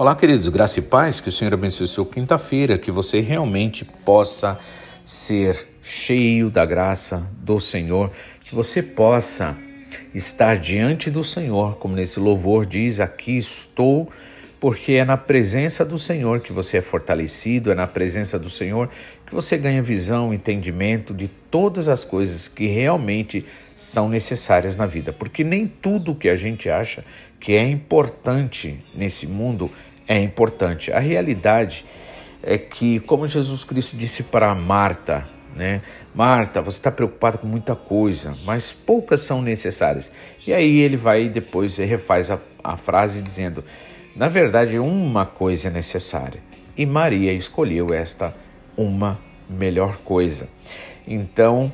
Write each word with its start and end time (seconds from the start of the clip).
Olá, 0.00 0.16
queridos, 0.16 0.48
graça 0.48 0.78
e 0.78 0.82
paz, 0.82 1.20
que 1.20 1.28
o 1.28 1.32
Senhor 1.32 1.52
abençoe 1.52 1.86
sua 1.86 2.06
quinta-feira, 2.06 2.78
que 2.78 2.90
você 2.90 3.20
realmente 3.20 3.84
possa 3.84 4.58
ser 5.04 5.68
cheio 5.82 6.48
da 6.48 6.64
graça 6.64 7.30
do 7.36 7.60
Senhor, 7.60 8.10
que 8.42 8.54
você 8.54 8.82
possa 8.82 9.54
estar 10.14 10.56
diante 10.56 11.10
do 11.10 11.22
Senhor, 11.22 11.76
como 11.76 11.94
nesse 11.94 12.18
louvor 12.18 12.64
diz: 12.64 12.98
Aqui 12.98 13.36
estou, 13.36 14.08
porque 14.58 14.92
é 14.92 15.04
na 15.04 15.18
presença 15.18 15.84
do 15.84 15.98
Senhor 15.98 16.40
que 16.40 16.50
você 16.50 16.78
é 16.78 16.80
fortalecido, 16.80 17.70
é 17.70 17.74
na 17.74 17.86
presença 17.86 18.38
do 18.38 18.48
Senhor 18.48 18.88
que 19.26 19.34
você 19.34 19.58
ganha 19.58 19.82
visão, 19.82 20.32
entendimento 20.32 21.12
de 21.12 21.28
todas 21.28 21.88
as 21.88 22.04
coisas 22.04 22.48
que 22.48 22.66
realmente 22.66 23.44
são 23.74 24.08
necessárias 24.08 24.76
na 24.76 24.86
vida, 24.86 25.12
porque 25.12 25.44
nem 25.44 25.66
tudo 25.66 26.14
que 26.14 26.28
a 26.30 26.36
gente 26.36 26.70
acha 26.70 27.04
que 27.38 27.54
é 27.54 27.62
importante 27.62 28.82
nesse 28.94 29.26
mundo 29.26 29.70
é 30.10 30.18
importante. 30.18 30.90
A 30.90 30.98
realidade 30.98 31.86
é 32.42 32.58
que, 32.58 32.98
como 32.98 33.28
Jesus 33.28 33.62
Cristo 33.62 33.96
disse 33.96 34.24
para 34.24 34.52
Marta, 34.56 35.28
né? 35.54 35.82
Marta, 36.12 36.60
você 36.60 36.78
está 36.78 36.90
preocupada 36.90 37.38
com 37.38 37.46
muita 37.46 37.76
coisa, 37.76 38.36
mas 38.44 38.72
poucas 38.72 39.20
são 39.20 39.40
necessárias. 39.40 40.10
E 40.44 40.52
aí 40.52 40.80
ele 40.80 40.96
vai 40.96 41.28
depois 41.28 41.76
refaz 41.78 42.28
a, 42.28 42.40
a 42.64 42.76
frase 42.76 43.22
dizendo: 43.22 43.62
na 44.16 44.28
verdade, 44.28 44.80
uma 44.80 45.24
coisa 45.24 45.68
é 45.68 45.70
necessária. 45.70 46.42
E 46.76 46.84
Maria 46.84 47.32
escolheu 47.32 47.94
esta 47.94 48.34
uma 48.76 49.16
melhor 49.48 49.98
coisa. 49.98 50.48
Então, 51.06 51.72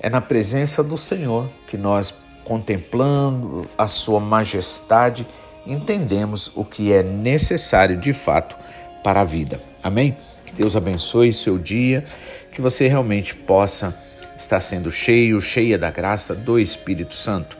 é 0.00 0.10
na 0.10 0.20
presença 0.20 0.82
do 0.82 0.96
Senhor 0.96 1.48
que 1.68 1.76
nós, 1.76 2.12
contemplando 2.42 3.64
a 3.78 3.86
Sua 3.86 4.18
majestade, 4.18 5.24
entendemos 5.66 6.50
o 6.54 6.64
que 6.64 6.92
é 6.92 7.02
necessário 7.02 7.96
de 7.96 8.12
fato 8.12 8.56
para 9.02 9.20
a 9.20 9.24
vida. 9.24 9.60
Amém? 9.82 10.16
Que 10.46 10.54
Deus 10.54 10.76
abençoe 10.76 11.32
seu 11.32 11.58
dia, 11.58 12.04
que 12.52 12.60
você 12.60 12.86
realmente 12.86 13.34
possa 13.34 13.96
estar 14.36 14.60
sendo 14.60 14.90
cheio, 14.90 15.40
cheia 15.40 15.78
da 15.78 15.90
graça 15.90 16.34
do 16.34 16.58
Espírito 16.58 17.14
Santo. 17.14 17.56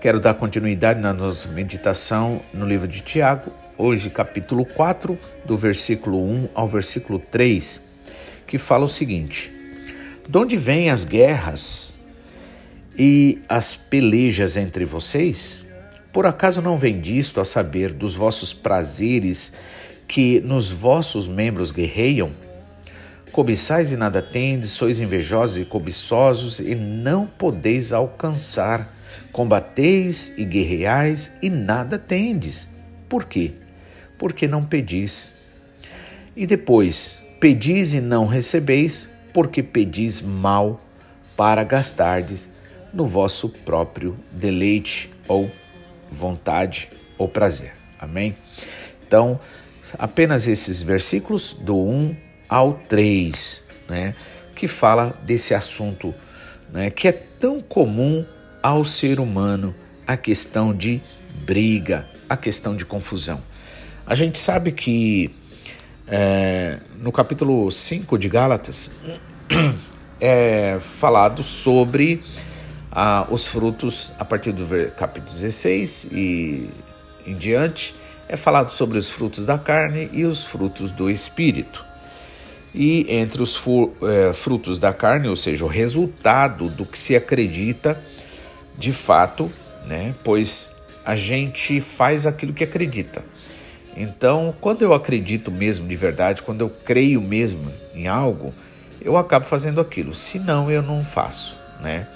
Quero 0.00 0.18
dar 0.18 0.34
continuidade 0.34 0.98
na 0.98 1.12
nossa 1.12 1.48
meditação 1.48 2.40
no 2.54 2.66
livro 2.66 2.88
de 2.88 3.00
Tiago, 3.00 3.52
hoje 3.76 4.08
capítulo 4.08 4.64
4, 4.64 5.18
do 5.44 5.56
versículo 5.56 6.22
1 6.22 6.48
ao 6.54 6.66
versículo 6.66 7.18
3, 7.18 7.82
que 8.46 8.56
fala 8.56 8.86
o 8.86 8.88
seguinte: 8.88 9.52
De 10.26 10.38
onde 10.38 10.56
vêm 10.56 10.88
as 10.88 11.04
guerras 11.04 11.94
e 12.98 13.40
as 13.48 13.76
pelejas 13.76 14.56
entre 14.56 14.84
vocês? 14.86 15.69
Por 16.12 16.26
acaso 16.26 16.60
não 16.60 16.76
vem 16.76 17.00
disto 17.00 17.40
a 17.40 17.44
saber 17.44 17.92
dos 17.92 18.16
vossos 18.16 18.52
prazeres 18.52 19.52
que 20.08 20.40
nos 20.40 20.70
vossos 20.70 21.28
membros 21.28 21.70
guerreiam? 21.70 22.32
Cobiçais 23.30 23.92
e 23.92 23.96
nada 23.96 24.20
tendes, 24.20 24.70
sois 24.70 24.98
invejosos 24.98 25.58
e 25.58 25.64
cobiçosos 25.64 26.58
e 26.58 26.74
não 26.74 27.26
podeis 27.26 27.92
alcançar. 27.92 28.96
Combateis 29.32 30.34
e 30.36 30.44
guerreais 30.44 31.32
e 31.40 31.48
nada 31.48 31.96
tendes. 31.96 32.68
Por 33.08 33.26
quê? 33.26 33.52
Porque 34.18 34.48
não 34.48 34.64
pedis. 34.64 35.32
E 36.34 36.44
depois, 36.44 37.22
pedis 37.38 37.94
e 37.94 38.00
não 38.00 38.26
recebeis, 38.26 39.08
porque 39.32 39.62
pedis 39.62 40.20
mal 40.20 40.80
para 41.36 41.62
gastardes 41.62 42.48
no 42.92 43.06
vosso 43.06 43.48
próprio 43.48 44.16
deleite 44.32 45.08
ou 45.28 45.50
vontade 46.10 46.90
ou 47.16 47.28
prazer. 47.28 47.72
Amém? 47.98 48.36
Então, 49.06 49.40
apenas 49.98 50.46
esses 50.46 50.80
versículos 50.80 51.54
do 51.54 51.76
1 51.76 52.16
ao 52.48 52.74
3, 52.74 53.64
né, 53.88 54.14
que 54.54 54.66
fala 54.66 55.18
desse 55.22 55.54
assunto, 55.54 56.14
né, 56.70 56.90
que 56.90 57.08
é 57.08 57.12
tão 57.12 57.60
comum 57.60 58.24
ao 58.62 58.84
ser 58.84 59.20
humano, 59.20 59.74
a 60.06 60.16
questão 60.16 60.74
de 60.74 61.00
briga, 61.44 62.08
a 62.28 62.36
questão 62.36 62.76
de 62.76 62.84
confusão. 62.84 63.42
A 64.06 64.14
gente 64.14 64.38
sabe 64.38 64.72
que 64.72 65.34
é, 66.06 66.80
no 66.98 67.12
capítulo 67.12 67.70
5 67.70 68.18
de 68.18 68.28
Gálatas 68.28 68.90
é 70.20 70.80
falado 70.98 71.42
sobre 71.42 72.22
ah, 72.92 73.26
os 73.30 73.46
frutos, 73.46 74.12
a 74.18 74.24
partir 74.24 74.52
do 74.52 74.66
capítulo 74.92 75.32
16 75.32 76.08
e 76.12 76.70
em 77.26 77.34
diante, 77.34 77.94
é 78.28 78.36
falado 78.36 78.70
sobre 78.70 78.98
os 78.98 79.10
frutos 79.10 79.44
da 79.44 79.58
carne 79.58 80.08
e 80.12 80.24
os 80.24 80.44
frutos 80.44 80.90
do 80.90 81.10
espírito. 81.10 81.84
E 82.74 83.06
entre 83.08 83.42
os 83.42 83.60
é, 84.02 84.32
frutos 84.32 84.78
da 84.78 84.92
carne, 84.92 85.28
ou 85.28 85.36
seja, 85.36 85.64
o 85.64 85.68
resultado 85.68 86.68
do 86.68 86.86
que 86.86 86.98
se 86.98 87.16
acredita 87.16 88.00
de 88.78 88.92
fato, 88.92 89.50
né? 89.86 90.14
Pois 90.22 90.76
a 91.04 91.16
gente 91.16 91.80
faz 91.80 92.26
aquilo 92.26 92.52
que 92.52 92.62
acredita. 92.62 93.24
Então, 93.96 94.54
quando 94.60 94.82
eu 94.82 94.94
acredito 94.94 95.50
mesmo 95.50 95.88
de 95.88 95.96
verdade, 95.96 96.42
quando 96.42 96.60
eu 96.60 96.70
creio 96.70 97.20
mesmo 97.20 97.72
em 97.92 98.06
algo, 98.06 98.54
eu 99.00 99.16
acabo 99.16 99.44
fazendo 99.44 99.80
aquilo. 99.80 100.14
Se 100.14 100.38
não, 100.38 100.70
eu 100.70 100.82
não 100.82 101.02
faço, 101.02 101.58
né? 101.80 102.06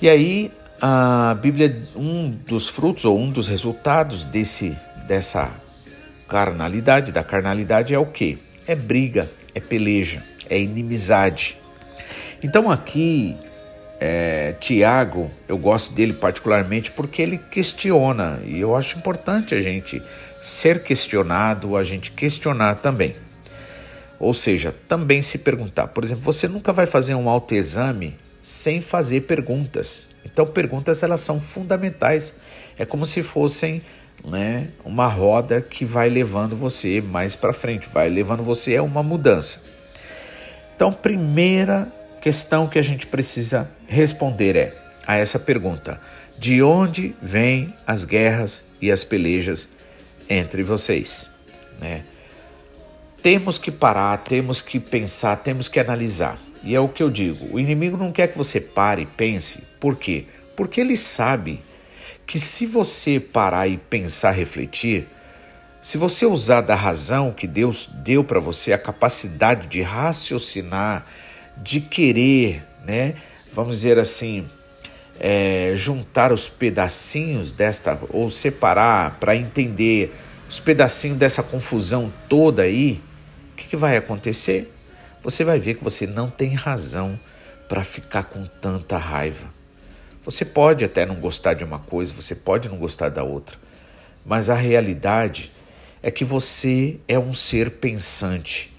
E 0.00 0.08
aí 0.08 0.52
a 0.80 1.36
Bíblia, 1.40 1.82
um 1.96 2.30
dos 2.30 2.68
frutos 2.68 3.04
ou 3.04 3.18
um 3.18 3.30
dos 3.30 3.48
resultados 3.48 4.22
desse 4.22 4.76
dessa 5.08 5.50
carnalidade, 6.28 7.10
da 7.10 7.24
carnalidade 7.24 7.94
é 7.94 7.98
o 7.98 8.06
que? 8.06 8.38
É 8.66 8.76
briga, 8.76 9.28
é 9.54 9.60
peleja, 9.60 10.22
é 10.48 10.60
inimizade. 10.60 11.58
Então 12.42 12.70
aqui 12.70 13.36
é, 13.98 14.54
Tiago, 14.60 15.30
eu 15.48 15.58
gosto 15.58 15.92
dele 15.94 16.12
particularmente 16.12 16.92
porque 16.92 17.20
ele 17.20 17.38
questiona 17.50 18.40
e 18.44 18.60
eu 18.60 18.76
acho 18.76 18.96
importante 18.96 19.54
a 19.54 19.60
gente 19.60 20.00
ser 20.40 20.84
questionado, 20.84 21.76
a 21.76 21.82
gente 21.82 22.12
questionar 22.12 22.76
também. 22.76 23.16
Ou 24.20 24.32
seja, 24.32 24.72
também 24.86 25.22
se 25.22 25.38
perguntar. 25.38 25.88
Por 25.88 26.04
exemplo, 26.04 26.22
você 26.22 26.46
nunca 26.46 26.72
vai 26.72 26.86
fazer 26.86 27.16
um 27.16 27.28
autoexame 27.28 28.14
sem 28.42 28.80
fazer 28.80 29.22
perguntas. 29.22 30.08
Então, 30.24 30.46
perguntas 30.46 31.02
elas 31.02 31.20
são 31.20 31.40
fundamentais. 31.40 32.36
É 32.78 32.84
como 32.84 33.06
se 33.06 33.22
fossem 33.22 33.82
né, 34.24 34.68
uma 34.84 35.06
roda 35.06 35.60
que 35.60 35.84
vai 35.84 36.08
levando 36.08 36.56
você 36.56 37.00
mais 37.00 37.36
para 37.36 37.52
frente, 37.52 37.88
vai 37.92 38.08
levando 38.08 38.42
você 38.42 38.76
a 38.76 38.82
uma 38.82 39.02
mudança. 39.02 39.64
Então, 40.74 40.92
primeira 40.92 41.92
questão 42.20 42.68
que 42.68 42.78
a 42.78 42.82
gente 42.82 43.06
precisa 43.06 43.70
responder 43.86 44.56
é 44.56 44.74
a 45.06 45.16
essa 45.16 45.38
pergunta: 45.38 46.00
de 46.38 46.62
onde 46.62 47.16
vêm 47.20 47.74
as 47.86 48.04
guerras 48.04 48.68
e 48.80 48.90
as 48.90 49.02
pelejas 49.02 49.70
entre 50.28 50.62
vocês? 50.62 51.30
Né? 51.80 52.04
Temos 53.22 53.58
que 53.58 53.72
parar, 53.72 54.16
temos 54.18 54.62
que 54.62 54.78
pensar, 54.78 55.36
temos 55.36 55.66
que 55.66 55.80
analisar. 55.80 56.38
E 56.62 56.74
é 56.74 56.80
o 56.80 56.88
que 56.88 57.02
eu 57.02 57.10
digo: 57.10 57.48
o 57.54 57.60
inimigo 57.60 57.96
não 57.96 58.12
quer 58.12 58.28
que 58.28 58.38
você 58.38 58.60
pare 58.60 59.02
e 59.02 59.06
pense. 59.06 59.62
Por 59.80 59.96
quê? 59.96 60.26
Porque 60.56 60.80
ele 60.80 60.96
sabe 60.96 61.62
que 62.26 62.38
se 62.38 62.66
você 62.66 63.18
parar 63.18 63.68
e 63.68 63.78
pensar, 63.78 64.32
refletir, 64.32 65.08
se 65.80 65.96
você 65.96 66.26
usar 66.26 66.60
da 66.60 66.74
razão 66.74 67.32
que 67.32 67.46
Deus 67.46 67.88
deu 68.04 68.22
para 68.24 68.40
você, 68.40 68.72
a 68.72 68.78
capacidade 68.78 69.68
de 69.68 69.80
raciocinar, 69.80 71.06
de 71.56 71.80
querer, 71.80 72.64
né? 72.84 73.14
Vamos 73.52 73.76
dizer 73.76 73.98
assim, 73.98 74.46
é, 75.18 75.72
juntar 75.74 76.32
os 76.32 76.48
pedacinhos 76.48 77.52
desta, 77.52 77.98
ou 78.10 78.28
separar 78.28 79.18
para 79.18 79.34
entender 79.34 80.14
os 80.48 80.60
pedacinhos 80.60 81.18
dessa 81.18 81.42
confusão 81.42 82.12
toda 82.28 82.62
aí, 82.62 83.00
o 83.52 83.56
que, 83.56 83.68
que 83.68 83.76
vai 83.76 83.96
acontecer? 83.96 84.72
Você 85.22 85.44
vai 85.44 85.58
ver 85.58 85.74
que 85.74 85.84
você 85.84 86.06
não 86.06 86.28
tem 86.28 86.54
razão 86.54 87.18
para 87.68 87.84
ficar 87.84 88.24
com 88.24 88.44
tanta 88.44 88.96
raiva. 88.96 89.46
Você 90.24 90.44
pode 90.44 90.84
até 90.84 91.06
não 91.06 91.16
gostar 91.16 91.54
de 91.54 91.64
uma 91.64 91.78
coisa, 91.78 92.14
você 92.14 92.34
pode 92.34 92.68
não 92.68 92.78
gostar 92.78 93.08
da 93.08 93.22
outra, 93.22 93.56
mas 94.24 94.50
a 94.50 94.54
realidade 94.54 95.52
é 96.02 96.10
que 96.10 96.24
você 96.24 96.98
é 97.08 97.18
um 97.18 97.32
ser 97.32 97.72
pensante 97.72 98.72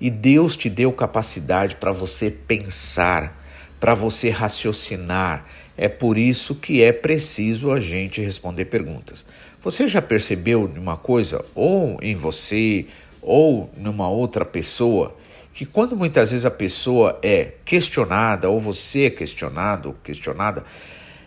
e 0.00 0.10
Deus 0.10 0.56
te 0.56 0.68
deu 0.68 0.92
capacidade 0.92 1.76
para 1.76 1.92
você 1.92 2.30
pensar, 2.30 3.44
para 3.80 3.94
você 3.94 4.30
raciocinar. 4.30 5.46
É 5.76 5.88
por 5.88 6.18
isso 6.18 6.54
que 6.54 6.82
é 6.82 6.92
preciso 6.92 7.70
a 7.72 7.80
gente 7.80 8.20
responder 8.20 8.66
perguntas. 8.66 9.26
Você 9.62 9.88
já 9.88 10.00
percebeu 10.00 10.64
uma 10.76 10.96
coisa, 10.96 11.44
ou 11.54 11.98
em 12.00 12.14
você, 12.14 12.86
ou 13.20 13.70
numa 13.76 14.08
outra 14.08 14.44
pessoa, 14.44 15.16
que 15.56 15.64
quando 15.64 15.96
muitas 15.96 16.32
vezes 16.32 16.44
a 16.44 16.50
pessoa 16.50 17.18
é 17.22 17.54
questionada 17.64 18.50
ou 18.50 18.60
você 18.60 19.06
é 19.06 19.10
questionado, 19.10 19.96
questionada, 20.04 20.62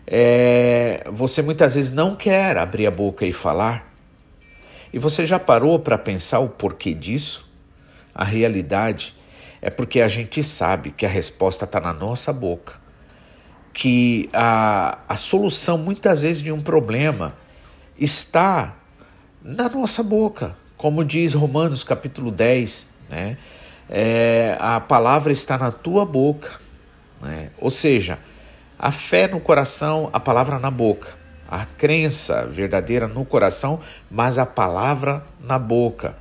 é, 0.05 1.03
você 1.11 1.41
muitas 1.41 1.73
vezes 1.73 1.91
não 1.91 2.15
quer 2.15 2.55
abrir 2.55 2.85
a 2.85 2.91
boca 2.91 3.25
e 3.25 3.33
falar. 3.33 3.91
E 4.93 4.99
você 4.99 5.25
já 5.25 5.39
parou 5.39 5.79
para 5.79 5.97
pensar 5.97 6.37
o 6.41 6.47
porquê 6.47 6.93
disso? 6.93 7.51
A 8.13 8.23
realidade 8.23 9.15
é 9.63 9.71
porque 9.71 9.99
a 9.99 10.07
gente 10.07 10.43
sabe 10.43 10.91
que 10.91 11.07
a 11.07 11.09
resposta 11.09 11.65
está 11.65 11.79
na 11.79 11.91
nossa 11.91 12.31
boca, 12.31 12.75
que 13.73 14.29
a, 14.31 14.99
a 15.09 15.17
solução 15.17 15.75
muitas 15.75 16.21
vezes 16.21 16.43
de 16.43 16.51
um 16.51 16.61
problema 16.61 17.35
está 17.97 18.75
na 19.41 19.67
nossa 19.67 20.03
boca, 20.03 20.55
como 20.77 21.03
diz 21.03 21.33
Romanos 21.33 21.83
capítulo 21.83 22.29
10, 22.29 22.89
né? 23.09 23.35
É, 23.89 24.55
a 24.59 24.79
palavra 24.79 25.33
está 25.33 25.57
na 25.57 25.71
tua 25.71 26.05
boca, 26.05 26.59
né? 27.21 27.49
ou 27.57 27.71
seja, 27.71 28.19
a 28.77 28.91
fé 28.91 29.27
no 29.27 29.39
coração, 29.39 30.09
a 30.13 30.19
palavra 30.19 30.59
na 30.59 30.69
boca, 30.69 31.09
a 31.49 31.65
crença 31.65 32.45
verdadeira 32.45 33.07
no 33.07 33.25
coração, 33.25 33.81
mas 34.09 34.37
a 34.37 34.45
palavra 34.45 35.25
na 35.41 35.57
boca. 35.57 36.15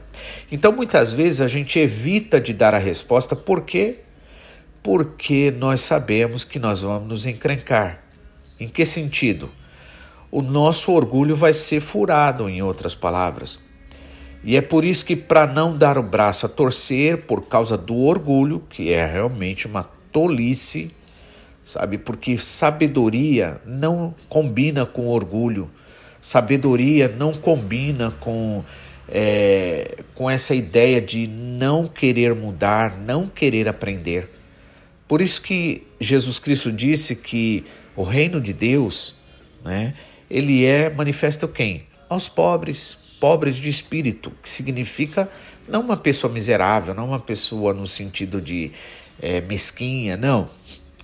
Então 0.51 0.73
muitas 0.73 1.13
vezes 1.13 1.43
a 1.43 1.47
gente 1.47 1.79
evita 1.79 2.41
de 2.41 2.55
dar 2.55 2.75
a 2.75 2.79
resposta, 2.79 3.37
por 3.37 3.63
quê? 3.63 3.99
Porque 4.83 5.51
nós 5.51 5.83
sabemos 5.83 6.45
que 6.45 6.59
nós 6.59 6.81
vamos 6.81 7.09
nos 7.09 7.27
encrencar. 7.27 8.01
Em 8.59 8.67
que 8.67 8.87
sentido? 8.87 9.51
O 10.31 10.43
nosso 10.43 10.93
orgulho 10.93 11.37
vai 11.37 11.53
ser 11.53 11.81
furado, 11.81 12.49
em 12.49 12.63
outras 12.63 12.95
palavras. 12.95 13.61
E 14.43 14.57
é 14.57 14.61
por 14.61 14.85
isso 14.85 15.05
que, 15.05 15.17
para 15.17 15.47
não 15.47 15.77
dar 15.77 15.99
o 15.99 16.03
braço 16.03 16.47
a 16.47 16.49
torcer 16.49 17.23
por 17.23 17.43
causa 17.49 17.77
do 17.77 17.97
orgulho, 17.97 18.63
que 18.71 18.93
é 18.93 19.05
realmente 19.05 19.67
uma 19.67 19.85
tolice, 20.13 20.93
sabe? 21.65 21.99
Porque 21.99 22.39
sabedoria 22.39 23.61
não 23.67 24.15
combina 24.29 24.87
com 24.87 25.09
orgulho, 25.09 25.71
sabedoria 26.21 27.09
não 27.09 27.33
combina 27.33 28.13
com, 28.21 28.65
é, 29.09 29.99
com 30.15 30.31
essa 30.31 30.55
ideia 30.55 31.01
de 31.01 31.27
não 31.27 31.87
querer 31.87 32.35
mudar, 32.35 32.97
não 32.97 33.27
querer 33.27 33.69
aprender. 33.69 34.31
Por 35.09 35.21
isso 35.21 35.43
que 35.43 35.87
Jesus 36.01 36.39
Cristo 36.39 36.71
disse 36.71 37.17
que 37.17 37.65
o 37.97 38.03
reino 38.03 38.41
de 38.41 38.53
Deus, 38.53 39.17
né, 39.65 39.95
ele 40.31 40.65
é 40.65 40.89
manifesto 40.89 41.49
quem? 41.49 41.87
Aos 42.09 42.29
pobres, 42.29 43.08
pobres 43.21 43.57
de 43.57 43.69
espírito, 43.69 44.33
que 44.43 44.49
significa 44.49 45.29
não 45.69 45.81
uma 45.81 45.97
pessoa 45.97 46.33
miserável, 46.33 46.95
não 46.95 47.07
uma 47.07 47.21
pessoa 47.21 47.75
no 47.75 47.87
sentido 47.87 48.41
de 48.41 48.73
é, 49.21 49.41
mesquinha, 49.41 50.17
não. 50.17 50.49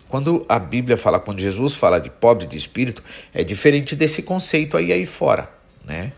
Quando 0.08 0.44
a 0.48 0.58
Bíblia 0.58 0.96
fala, 0.96 1.18
quando 1.18 1.40
Jesus 1.40 1.74
fala 1.74 1.98
de 1.98 2.08
pobre 2.08 2.46
de 2.46 2.56
espírito, 2.56 3.02
é 3.32 3.42
diferente 3.42 3.96
desse 3.96 4.22
conceito 4.22 4.76
aí 4.76 4.92
aí 4.92 5.06
fora, 5.06 5.50
né? 5.84 6.12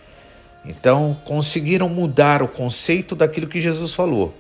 Então 0.64 1.18
conseguiram 1.24 1.88
mudar 1.88 2.42
o 2.42 2.48
conceito 2.48 3.14
daquilo 3.14 3.46
que 3.46 3.60
Jesus 3.60 3.94
falou. 3.94 4.34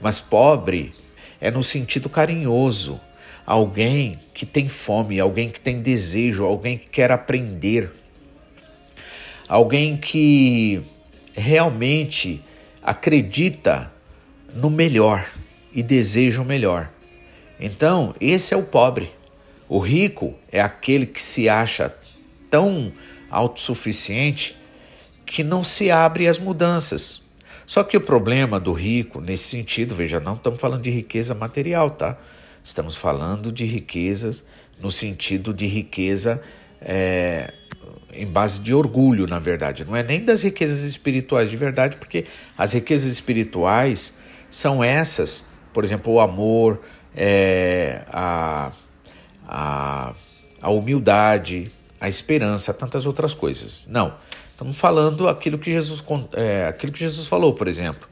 Mas 0.00 0.20
pobre 0.20 0.94
é 1.40 1.50
no 1.50 1.62
sentido 1.62 2.08
carinhoso, 2.08 3.00
alguém 3.46 4.18
que 4.32 4.46
tem 4.46 4.68
fome, 4.68 5.18
alguém 5.18 5.48
que 5.48 5.60
tem 5.60 5.80
desejo, 5.80 6.44
alguém 6.44 6.78
que 6.78 6.86
quer 6.86 7.10
aprender, 7.10 7.90
alguém 9.48 9.96
que 9.96 10.82
realmente 11.32 12.42
acredita 12.82 13.92
no 14.54 14.70
melhor 14.70 15.26
e 15.72 15.82
deseja 15.82 16.42
o 16.42 16.44
melhor. 16.44 16.90
Então, 17.58 18.14
esse 18.20 18.54
é 18.54 18.56
o 18.56 18.62
pobre. 18.62 19.10
O 19.68 19.78
rico 19.78 20.34
é 20.50 20.60
aquele 20.60 21.06
que 21.06 21.22
se 21.22 21.48
acha 21.48 21.94
tão 22.48 22.92
autossuficiente 23.30 24.56
que 25.24 25.44
não 25.44 25.62
se 25.62 25.90
abre 25.90 26.26
às 26.26 26.38
mudanças. 26.38 27.22
Só 27.64 27.84
que 27.84 27.96
o 27.96 28.00
problema 28.00 28.58
do 28.58 28.72
rico, 28.72 29.20
nesse 29.20 29.44
sentido, 29.44 29.94
veja, 29.94 30.18
não 30.18 30.34
estamos 30.34 30.60
falando 30.60 30.82
de 30.82 30.90
riqueza 30.90 31.34
material, 31.34 31.90
tá? 31.90 32.18
Estamos 32.64 32.96
falando 32.96 33.52
de 33.52 33.64
riquezas 33.64 34.44
no 34.80 34.90
sentido 34.90 35.54
de 35.54 35.66
riqueza 35.66 36.42
é, 36.80 37.52
em 38.12 38.26
base 38.26 38.60
de 38.60 38.74
orgulho, 38.74 39.26
na 39.26 39.38
verdade. 39.38 39.84
Não 39.84 39.94
é 39.94 40.02
nem 40.02 40.24
das 40.24 40.42
riquezas 40.42 40.80
espirituais 40.80 41.50
de 41.50 41.56
verdade, 41.56 41.96
porque 41.96 42.26
as 42.56 42.72
riquezas 42.72 43.12
espirituais 43.12 44.18
são 44.48 44.82
essas, 44.82 45.46
por 45.72 45.84
exemplo, 45.84 46.12
o 46.12 46.20
amor, 46.20 46.80
é, 47.14 48.02
a, 48.08 48.72
a, 49.46 50.14
a 50.60 50.70
humildade, 50.70 51.70
a 52.00 52.08
esperança, 52.08 52.74
tantas 52.74 53.06
outras 53.06 53.34
coisas. 53.34 53.84
Não, 53.86 54.14
estamos 54.50 54.76
falando 54.76 55.28
aquilo 55.28 55.58
que 55.58 55.70
Jesus, 55.70 56.02
é, 56.32 56.66
aquilo 56.66 56.92
que 56.92 56.98
Jesus 56.98 57.26
falou, 57.26 57.54
por 57.54 57.68
exemplo, 57.68 58.08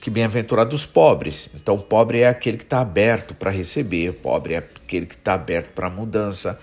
que 0.00 0.10
bem-aventurados 0.10 0.80
os 0.80 0.86
pobres. 0.86 1.50
Então, 1.54 1.78
pobre 1.78 2.20
é 2.20 2.28
aquele 2.28 2.56
que 2.56 2.64
está 2.64 2.80
aberto 2.80 3.34
para 3.34 3.50
receber, 3.50 4.14
pobre 4.14 4.54
é 4.54 4.58
aquele 4.58 5.06
que 5.06 5.14
está 5.14 5.34
aberto 5.34 5.72
para 5.72 5.86
a 5.86 5.90
mudança, 5.90 6.58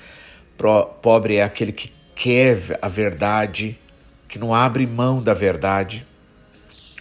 pobre 0.57 1.35
é 1.35 1.43
aquele 1.43 1.71
que 1.71 1.91
quer 2.15 2.79
a 2.81 2.87
verdade, 2.87 3.79
que 4.27 4.39
não 4.39 4.53
abre 4.53 4.85
mão 4.87 5.21
da 5.21 5.33
verdade, 5.33 6.05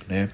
né? 0.06 0.30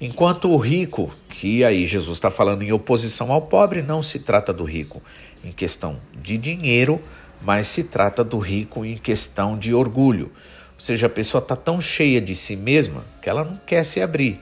Enquanto 0.00 0.50
o 0.50 0.56
rico, 0.56 1.14
que 1.28 1.64
aí 1.64 1.86
Jesus 1.86 2.16
está 2.16 2.30
falando 2.30 2.62
em 2.62 2.72
oposição 2.72 3.30
ao 3.30 3.42
pobre, 3.42 3.80
não 3.80 4.02
se 4.02 4.20
trata 4.20 4.52
do 4.52 4.64
rico 4.64 5.00
em 5.42 5.52
questão 5.52 6.00
de 6.18 6.36
dinheiro, 6.36 7.00
mas 7.40 7.68
se 7.68 7.84
trata 7.84 8.24
do 8.24 8.38
rico 8.38 8.84
em 8.84 8.96
questão 8.96 9.56
de 9.56 9.72
orgulho. 9.72 10.32
Ou 10.74 10.80
seja, 10.80 11.06
a 11.06 11.10
pessoa 11.10 11.40
está 11.40 11.54
tão 11.54 11.80
cheia 11.80 12.20
de 12.20 12.34
si 12.34 12.56
mesma 12.56 13.04
que 13.22 13.30
ela 13.30 13.44
não 13.44 13.56
quer 13.56 13.84
se 13.84 14.00
abrir. 14.00 14.40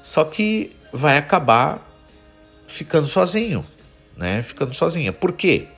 Só 0.00 0.24
que 0.24 0.74
vai 0.92 1.16
acabar 1.16 1.88
ficando 2.66 3.06
sozinho, 3.06 3.64
né? 4.16 4.42
Ficando 4.42 4.74
sozinha. 4.74 5.12
Por 5.12 5.32
quê? 5.32 5.68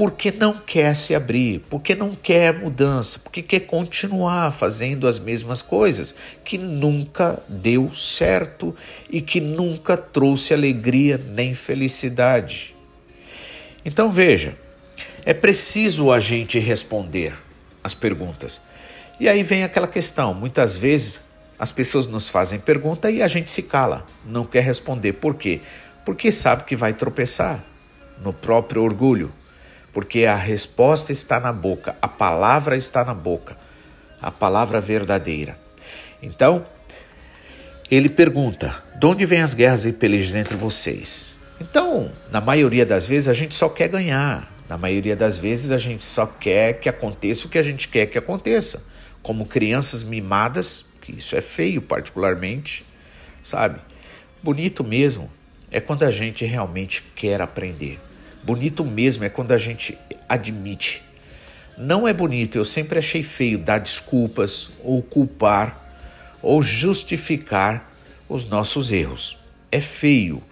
Porque 0.00 0.30
não 0.30 0.54
quer 0.54 0.96
se 0.96 1.14
abrir, 1.14 1.60
porque 1.68 1.94
não 1.94 2.14
quer 2.14 2.58
mudança, 2.58 3.18
porque 3.18 3.42
quer 3.42 3.60
continuar 3.60 4.50
fazendo 4.50 5.06
as 5.06 5.18
mesmas 5.18 5.60
coisas 5.60 6.14
que 6.42 6.56
nunca 6.56 7.42
deu 7.46 7.92
certo 7.92 8.74
e 9.10 9.20
que 9.20 9.42
nunca 9.42 9.98
trouxe 9.98 10.54
alegria 10.54 11.18
nem 11.18 11.54
felicidade. 11.54 12.74
Então 13.84 14.10
veja, 14.10 14.56
é 15.22 15.34
preciso 15.34 16.10
a 16.10 16.18
gente 16.18 16.58
responder 16.58 17.34
as 17.84 17.92
perguntas. 17.92 18.62
E 19.20 19.28
aí 19.28 19.42
vem 19.42 19.64
aquela 19.64 19.86
questão: 19.86 20.32
muitas 20.32 20.78
vezes 20.78 21.20
as 21.58 21.70
pessoas 21.70 22.06
nos 22.06 22.26
fazem 22.26 22.58
pergunta 22.58 23.10
e 23.10 23.20
a 23.20 23.28
gente 23.28 23.50
se 23.50 23.64
cala, 23.64 24.06
não 24.24 24.46
quer 24.46 24.62
responder. 24.62 25.12
Por 25.12 25.34
quê? 25.34 25.60
Porque 26.06 26.32
sabe 26.32 26.64
que 26.64 26.74
vai 26.74 26.94
tropeçar 26.94 27.62
no 28.24 28.32
próprio 28.32 28.82
orgulho 28.82 29.30
porque 29.92 30.24
a 30.24 30.36
resposta 30.36 31.12
está 31.12 31.40
na 31.40 31.52
boca, 31.52 31.96
a 32.00 32.08
palavra 32.08 32.76
está 32.76 33.04
na 33.04 33.14
boca, 33.14 33.56
a 34.20 34.30
palavra 34.30 34.80
verdadeira. 34.80 35.58
Então, 36.22 36.66
ele 37.90 38.08
pergunta: 38.08 38.74
de 38.98 39.06
onde 39.06 39.26
vêm 39.26 39.40
as 39.40 39.54
guerras 39.54 39.84
e 39.84 39.92
pelejas 39.92 40.34
entre 40.34 40.56
vocês? 40.56 41.36
Então, 41.60 42.12
na 42.30 42.40
maioria 42.40 42.86
das 42.86 43.06
vezes, 43.06 43.28
a 43.28 43.34
gente 43.34 43.54
só 43.54 43.68
quer 43.68 43.88
ganhar. 43.88 44.50
Na 44.68 44.78
maioria 44.78 45.16
das 45.16 45.36
vezes, 45.36 45.72
a 45.72 45.78
gente 45.78 46.02
só 46.02 46.26
quer 46.26 46.74
que 46.74 46.88
aconteça 46.88 47.46
o 47.46 47.50
que 47.50 47.58
a 47.58 47.62
gente 47.62 47.88
quer 47.88 48.06
que 48.06 48.16
aconteça. 48.16 48.86
Como 49.20 49.44
crianças 49.44 50.04
mimadas, 50.04 50.86
que 51.00 51.12
isso 51.12 51.36
é 51.36 51.40
feio, 51.40 51.82
particularmente, 51.82 52.86
sabe? 53.42 53.80
Bonito 54.42 54.82
mesmo 54.82 55.30
é 55.70 55.80
quando 55.80 56.04
a 56.04 56.10
gente 56.10 56.44
realmente 56.44 57.02
quer 57.14 57.40
aprender. 57.40 58.00
Bonito 58.42 58.84
mesmo 58.84 59.24
é 59.24 59.28
quando 59.28 59.52
a 59.52 59.58
gente 59.58 59.98
admite. 60.28 61.02
Não 61.76 62.06
é 62.06 62.12
bonito, 62.12 62.56
eu 62.56 62.64
sempre 62.64 62.98
achei 62.98 63.22
feio 63.22 63.58
dar 63.58 63.78
desculpas 63.78 64.70
ou 64.82 65.02
culpar 65.02 65.80
ou 66.42 66.62
justificar 66.62 67.92
os 68.28 68.48
nossos 68.48 68.92
erros. 68.92 69.38
É 69.70 69.80
feio. 69.80 70.42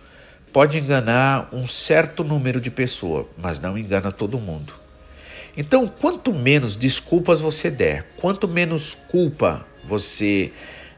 Pode 0.53 0.79
enganar 0.79 1.49
um 1.53 1.67
certo 1.67 2.25
número 2.25 2.61
de 2.61 2.71
pessoas, 2.71 3.27
mas 3.37 3.61
não 3.61 3.77
engana 3.77 4.11
todo 4.11 4.39
mundo. 4.39 4.75
Então, 5.57 5.87
quanto 5.87 6.33
menos 6.33 6.77
desculpas 6.77 7.41
você 7.41 7.71
der, 7.71 8.07
quanto 8.17 8.47
menos 8.47 8.95
culpa 8.95 9.67
você 9.85 10.53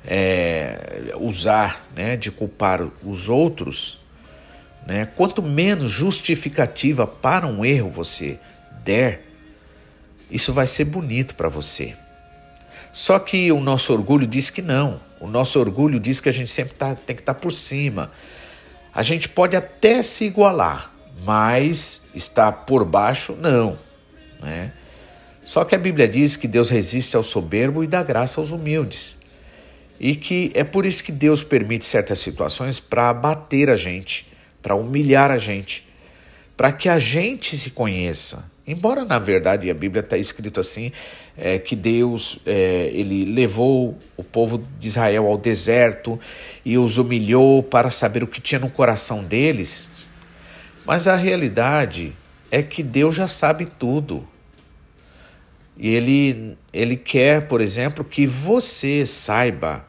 é, 0.04 1.14
usar 1.18 1.88
né, 1.94 2.16
de 2.16 2.30
culpar 2.30 2.88
os 3.02 3.28
outros, 3.28 3.99
né? 4.86 5.06
Quanto 5.16 5.42
menos 5.42 5.90
justificativa 5.90 7.06
para 7.06 7.46
um 7.46 7.64
erro 7.64 7.90
você 7.90 8.38
der, 8.84 9.26
isso 10.30 10.52
vai 10.52 10.66
ser 10.66 10.84
bonito 10.84 11.34
para 11.34 11.48
você. 11.48 11.94
Só 12.92 13.18
que 13.18 13.50
o 13.52 13.60
nosso 13.60 13.92
orgulho 13.92 14.26
diz 14.26 14.50
que 14.50 14.62
não. 14.62 15.00
O 15.20 15.26
nosso 15.26 15.60
orgulho 15.60 16.00
diz 16.00 16.20
que 16.20 16.28
a 16.28 16.32
gente 16.32 16.50
sempre 16.50 16.74
tá, 16.74 16.94
tem 16.94 17.14
que 17.14 17.22
estar 17.22 17.34
tá 17.34 17.40
por 17.40 17.52
cima. 17.52 18.10
A 18.92 19.02
gente 19.02 19.28
pode 19.28 19.56
até 19.56 20.02
se 20.02 20.24
igualar, 20.24 20.92
mas 21.24 22.08
estar 22.14 22.50
por 22.52 22.84
baixo, 22.84 23.36
não. 23.38 23.78
Né? 24.42 24.72
Só 25.44 25.64
que 25.64 25.74
a 25.74 25.78
Bíblia 25.78 26.08
diz 26.08 26.36
que 26.36 26.48
Deus 26.48 26.70
resiste 26.70 27.16
ao 27.16 27.22
soberbo 27.22 27.84
e 27.84 27.86
dá 27.86 28.02
graça 28.02 28.40
aos 28.40 28.50
humildes. 28.50 29.16
E 29.98 30.16
que 30.16 30.50
é 30.54 30.64
por 30.64 30.86
isso 30.86 31.04
que 31.04 31.12
Deus 31.12 31.44
permite 31.44 31.84
certas 31.84 32.18
situações 32.20 32.80
para 32.80 33.10
abater 33.10 33.68
a 33.68 33.76
gente, 33.76 34.26
para 34.62 34.74
humilhar 34.74 35.30
a 35.30 35.38
gente, 35.38 35.86
para 36.56 36.72
que 36.72 36.88
a 36.88 36.98
gente 36.98 37.56
se 37.56 37.70
conheça. 37.70 38.50
Embora 38.66 39.04
na 39.04 39.18
verdade 39.18 39.70
a 39.70 39.74
Bíblia 39.74 40.00
está 40.00 40.16
escrito 40.16 40.60
assim, 40.60 40.92
é, 41.36 41.58
que 41.58 41.74
Deus 41.74 42.38
é, 42.44 42.90
ele 42.92 43.24
levou 43.24 43.98
o 44.16 44.22
povo 44.22 44.64
de 44.78 44.88
Israel 44.88 45.26
ao 45.26 45.38
deserto 45.38 46.20
e 46.64 46.76
os 46.76 46.98
humilhou 46.98 47.62
para 47.62 47.90
saber 47.90 48.22
o 48.22 48.26
que 48.26 48.40
tinha 48.40 48.60
no 48.60 48.70
coração 48.70 49.24
deles. 49.24 49.88
Mas 50.84 51.08
a 51.08 51.16
realidade 51.16 52.12
é 52.50 52.62
que 52.62 52.82
Deus 52.82 53.14
já 53.14 53.26
sabe 53.26 53.64
tudo. 53.64 54.26
E 55.76 55.94
ele, 55.94 56.58
ele 56.72 56.96
quer, 56.96 57.46
por 57.48 57.60
exemplo, 57.60 58.04
que 58.04 58.26
você 58.26 59.06
saiba 59.06 59.86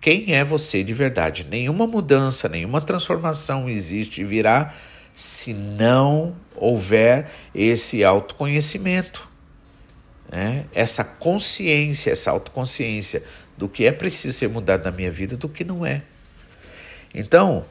quem 0.00 0.34
é 0.34 0.44
você 0.44 0.84
de 0.84 0.94
verdade. 0.94 1.46
Nenhuma 1.50 1.86
mudança, 1.86 2.48
nenhuma 2.48 2.80
transformação 2.80 3.68
existe 3.68 4.20
e 4.20 4.24
virá 4.24 4.74
se 5.12 5.52
não 5.52 6.36
houver 6.54 7.30
esse 7.54 8.04
autoconhecimento, 8.04 9.28
né? 10.30 10.66
essa 10.72 11.02
consciência, 11.02 12.12
essa 12.12 12.30
autoconsciência 12.30 13.24
do 13.56 13.68
que 13.68 13.84
é 13.84 13.92
preciso 13.92 14.38
ser 14.38 14.48
mudado 14.48 14.84
na 14.84 14.92
minha 14.92 15.10
vida 15.10 15.36
do 15.36 15.48
que 15.48 15.64
não 15.64 15.84
é. 15.84 16.02
Então, 17.12 17.64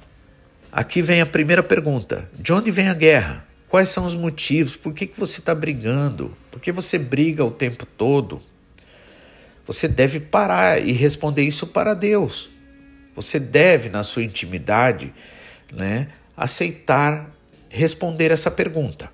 aqui 0.69 1.01
vem 1.01 1.21
a 1.21 1.25
primeira 1.25 1.63
pergunta: 1.63 2.29
de 2.37 2.51
onde 2.51 2.69
vem 2.69 2.89
a 2.89 2.93
guerra? 2.93 3.45
Quais 3.69 3.89
são 3.89 4.05
os 4.05 4.15
motivos? 4.15 4.75
Por 4.75 4.93
que, 4.93 5.05
que 5.05 5.19
você 5.19 5.39
está 5.39 5.53
brigando? 5.53 6.35
Por 6.49 6.59
que 6.59 6.71
você 6.71 6.97
briga 6.97 7.43
o 7.43 7.51
tempo 7.51 7.85
todo? 7.85 8.41
Você 9.67 9.87
deve 9.87 10.19
parar 10.19 10.81
e 10.81 10.93
responder 10.93 11.43
isso 11.43 11.67
para 11.67 11.93
Deus. 11.93 12.49
Você 13.13 13.39
deve, 13.39 13.89
na 13.89 14.03
sua 14.03 14.23
intimidade, 14.23 15.13
né, 15.71 16.07
aceitar 16.35 17.37
responder 17.69 18.31
essa 18.31 18.49
pergunta. 18.49 19.11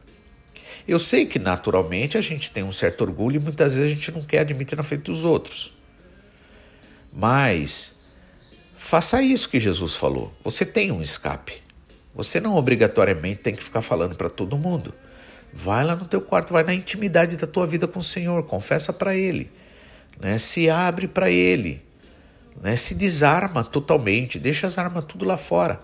Eu 0.88 1.00
sei 1.00 1.26
que 1.26 1.40
naturalmente 1.40 2.18
a 2.18 2.22
gente 2.22 2.52
tem 2.52 2.64
um 2.64 2.72
certo 2.72 3.02
orgulho 3.02 3.38
e 3.38 3.40
muitas 3.40 3.76
vezes 3.76 3.92
a 3.92 3.96
gente 3.96 4.12
não 4.12 4.22
quer 4.22 4.40
admitir 4.40 4.78
na 4.78 4.84
frente 4.84 5.04
dos 5.04 5.24
outros. 5.24 5.74
Mas 7.12 8.02
faça 8.76 9.22
isso 9.22 9.50
que 9.50 9.60
Jesus 9.60 9.96
falou. 9.96 10.34
Você 10.44 10.66
tem 10.66 10.92
um 10.92 11.02
escape. 11.02 11.62
Você 12.14 12.40
não 12.40 12.56
obrigatoriamente 12.56 13.40
tem 13.40 13.56
que 13.56 13.64
ficar 13.64 13.82
falando 13.82 14.16
para 14.16 14.30
todo 14.30 14.58
mundo. 14.58 14.94
Vai 15.54 15.84
lá 15.84 15.96
no 15.96 16.06
teu 16.06 16.22
quarto, 16.22 16.52
vai 16.52 16.64
na 16.64 16.74
intimidade 16.74 17.38
da 17.38 17.48
tua 17.48 17.66
vida 17.66 17.88
com 17.88 18.00
o 18.00 18.04
Senhor, 18.04 18.44
confessa 18.44 18.92
para 18.92 19.16
Ele, 19.16 19.52
né? 20.24 20.38
se 20.38 20.70
abre 20.70 21.06
para 21.06 21.30
Ele, 21.30 21.84
né? 22.62 22.78
se 22.78 22.96
desarma 22.96 23.62
totalmente, 23.62 24.40
deixa 24.40 24.66
as 24.66 24.78
armas 24.78 25.04
tudo 25.04 25.26
lá 25.26 25.38
fora 25.38 25.82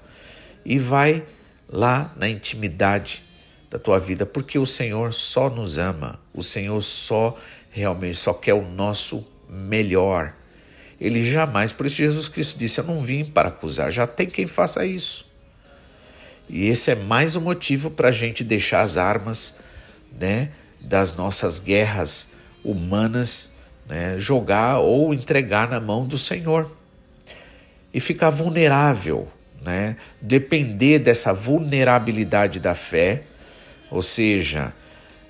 e 0.66 0.80
vai 0.80 1.26
lá 1.68 2.14
na 2.16 2.30
intimidade 2.30 3.26
da 3.70 3.78
tua 3.78 4.00
vida, 4.00 4.26
porque 4.26 4.58
o 4.58 4.66
Senhor 4.66 5.14
só 5.14 5.50
nos 5.50 5.78
ama, 5.78 6.20
o 6.34 6.42
Senhor 6.42 6.82
só 6.82 7.38
realmente 7.70 8.16
só 8.16 8.34
quer 8.34 8.54
o 8.54 8.68
nosso 8.68 9.30
melhor. 9.48 10.34
Ele 11.00 11.24
jamais, 11.30 11.72
por 11.72 11.86
isso 11.86 11.98
Jesus 11.98 12.28
Cristo 12.28 12.58
disse: 12.58 12.80
Eu 12.80 12.86
não 12.86 13.02
vim 13.02 13.24
para 13.24 13.50
acusar, 13.50 13.92
já 13.92 14.08
tem 14.08 14.28
quem 14.28 14.48
faça 14.48 14.86
isso. 14.86 15.28
E 16.50 16.68
esse 16.68 16.90
é 16.90 16.96
mais 16.96 17.36
um 17.36 17.42
motivo 17.42 17.92
para 17.92 18.10
a 18.10 18.12
gente 18.12 18.44
deixar 18.44 18.82
as 18.82 18.98
armas 18.98 19.60
né, 20.20 20.52
das 20.82 21.14
nossas 21.14 21.60
guerras 21.60 22.34
humanas 22.64 23.59
né, 23.90 24.20
jogar 24.20 24.80
ou 24.80 25.14
entregar 25.14 25.68
na 25.68 25.80
mão 25.80 26.06
do 26.06 26.18
Senhor 26.18 26.72
e 27.92 28.00
ficar 28.00 28.30
vulnerável, 28.30 29.28
né, 29.62 29.98
depender 30.22 31.00
dessa 31.00 31.34
vulnerabilidade 31.34 32.60
da 32.60 32.76
fé, 32.76 33.24
ou 33.90 34.04
seja, 34.04 34.72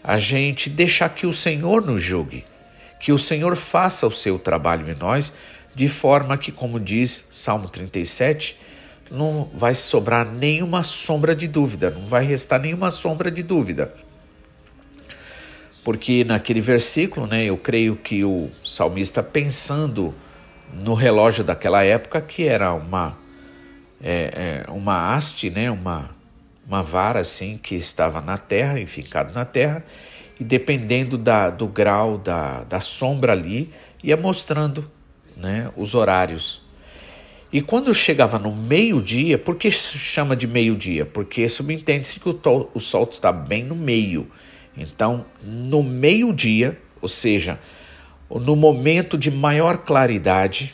a 0.04 0.18
gente 0.18 0.70
deixar 0.70 1.10
que 1.10 1.26
o 1.26 1.32
Senhor 1.32 1.86
nos 1.86 2.04
julgue, 2.04 2.46
que 3.00 3.14
o 3.14 3.18
Senhor 3.18 3.56
faça 3.56 4.06
o 4.06 4.12
seu 4.12 4.38
trabalho 4.38 4.92
em 4.92 4.96
nós, 4.96 5.34
de 5.74 5.88
forma 5.88 6.38
que, 6.38 6.52
como 6.52 6.80
diz 6.80 7.30
Salmo 7.32 7.70
37, 7.70 8.58
não 9.10 9.50
vai 9.54 9.74
sobrar 9.74 10.26
nenhuma 10.26 10.84
sombra 10.84 11.34
de 11.34 11.48
dúvida, 11.48 11.90
não 11.90 12.06
vai 12.06 12.26
restar 12.26 12.60
nenhuma 12.60 12.92
sombra 12.92 13.32
de 13.32 13.42
dúvida. 13.42 13.94
Porque 15.84 16.24
naquele 16.24 16.62
versículo, 16.62 17.26
né, 17.26 17.46
eu 17.46 17.58
creio 17.58 17.96
que 17.96 18.24
o 18.24 18.50
salmista 18.64 19.24
pensando 19.24 20.14
no 20.74 20.94
relógio 20.94 21.44
daquela 21.44 21.84
época, 21.84 22.22
que 22.22 22.44
era 22.46 22.74
uma, 22.74 23.18
é, 24.02 24.66
é, 24.68 24.72
uma 24.72 25.14
haste, 25.14 25.50
né, 25.50 25.72
uma, 25.72 26.12
uma 26.68 26.84
vara 26.84 27.20
assim 27.20 27.58
que 27.58 27.76
estava 27.76 28.22
na 28.22 28.38
terra, 28.38 28.80
enfincado 28.80 29.34
na 29.34 29.46
terra, 29.46 29.84
e 30.40 30.44
dependendo 30.44 31.18
da, 31.18 31.50
do 31.50 31.68
grau 31.68 32.18
da, 32.18 32.64
da 32.64 32.80
sombra 32.80 33.32
ali, 33.32 33.74
ia 34.04 34.16
mostrando 34.16 34.90
né, 35.36 35.72
os 35.76 35.96
horários 35.96 36.70
e 37.52 37.62
quando 37.62 37.94
chegava 37.96 38.38
no 38.38 38.56
meio-dia, 38.56 39.38
por 39.38 39.56
que 39.56 39.72
chama 39.72 40.36
de 40.36 40.46
meio-dia? 40.46 41.04
Porque 41.04 41.50
subentende-se 41.50 42.20
que 42.20 42.30
o, 42.30 42.70
o 42.76 42.80
sol 42.80 43.08
está 43.10 43.32
bem 43.32 43.64
no 43.64 43.76
meio. 43.76 44.30
Então, 44.78 45.26
no 45.44 45.84
meio-dia, 45.84 46.80
ou 47.02 47.08
seja, 47.08 47.60
no 48.30 48.56
momento 48.56 49.18
de 49.18 49.32
maior 49.32 49.80
claridade, 49.80 50.74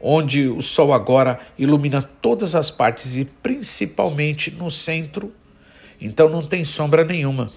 onde 0.00 0.48
o 0.48 0.62
sol 0.62 0.92
agora 0.92 1.38
ilumina 1.58 2.02
todas 2.02 2.54
as 2.54 2.70
partes 2.70 3.16
e 3.16 3.24
principalmente 3.24 4.50
no 4.50 4.70
centro, 4.70 5.32
então 6.00 6.28
não 6.28 6.42
tem 6.42 6.64
sombra 6.64 7.04
nenhuma. 7.04 7.50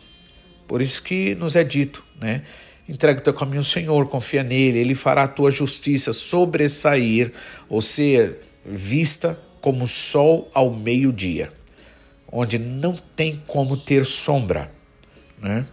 Por 0.67 0.81
isso 0.81 1.03
que 1.03 1.35
nos 1.35 1.55
é 1.55 1.63
dito, 1.63 2.03
né? 2.19 2.43
Entrega 2.89 3.19
o 3.19 3.23
teu 3.23 3.33
caminho 3.33 3.59
ao 3.59 3.63
Senhor, 3.63 4.07
confia 4.07 4.43
nele, 4.43 4.79
ele 4.79 4.95
fará 4.95 5.23
a 5.23 5.27
tua 5.27 5.51
justiça 5.51 6.11
sobressair 6.11 7.31
ou 7.69 7.81
ser 7.81 8.39
vista 8.65 9.39
como 9.61 9.87
sol 9.87 10.49
ao 10.53 10.71
meio-dia, 10.71 11.53
onde 12.31 12.57
não 12.57 12.95
tem 13.15 13.41
como 13.47 13.77
ter 13.77 14.05
sombra. 14.05 14.71
Né? 15.41 15.65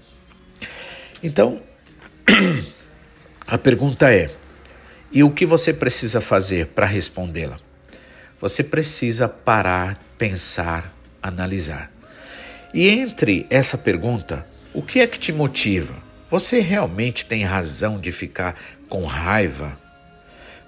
Então, 1.22 1.60
a 3.46 3.58
pergunta 3.58 4.12
é: 4.12 4.30
e 5.12 5.22
o 5.22 5.30
que 5.30 5.44
você 5.44 5.72
precisa 5.72 6.20
fazer 6.20 6.68
para 6.68 6.86
respondê-la? 6.86 7.58
Você 8.40 8.62
precisa 8.64 9.28
parar, 9.28 10.00
pensar, 10.16 10.94
analisar. 11.22 11.90
E 12.72 12.88
entre 12.88 13.46
essa 13.50 13.76
pergunta, 13.76 14.46
o 14.72 14.82
que 14.82 15.00
é 15.00 15.06
que 15.06 15.18
te 15.18 15.32
motiva? 15.32 15.94
Você 16.30 16.60
realmente 16.60 17.26
tem 17.26 17.42
razão 17.42 17.98
de 17.98 18.12
ficar 18.12 18.54
com 18.88 19.04
raiva? 19.04 19.78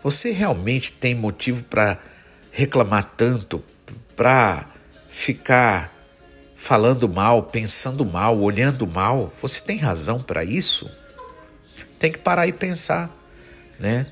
Você 0.03 0.33
realmente 0.33 0.93
tem 0.93 1.15
motivo 1.15 1.63
para 1.65 1.99
reclamar 2.51 3.13
tanto, 3.17 3.63
para 4.17 4.67
ficar 5.09 6.00
falando 6.61 7.09
mal, 7.09 7.45
pensando 7.45 8.05
mal, 8.05 8.39
olhando 8.39 8.87
mal? 8.87 9.33
Você 9.41 9.63
tem 9.63 9.79
razão 9.79 10.21
para 10.21 10.45
isso? 10.45 10.91
Tem 11.99 12.13
que 12.13 12.19
parar 12.19 12.47
e 12.47 12.53
pensar, 12.53 13.11
né? 13.79 14.07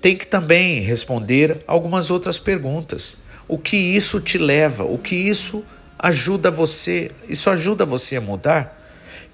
Tem 0.00 0.16
que 0.16 0.26
também 0.26 0.80
responder 0.80 1.58
algumas 1.66 2.10
outras 2.10 2.38
perguntas. 2.38 3.18
O 3.46 3.58
que 3.58 3.76
isso 3.76 4.20
te 4.20 4.38
leva? 4.38 4.84
O 4.84 4.96
que 4.96 5.14
isso 5.14 5.62
ajuda 5.98 6.50
você? 6.50 7.10
Isso 7.28 7.50
ajuda 7.50 7.84
você 7.84 8.16
a 8.16 8.22
mudar? 8.22 8.82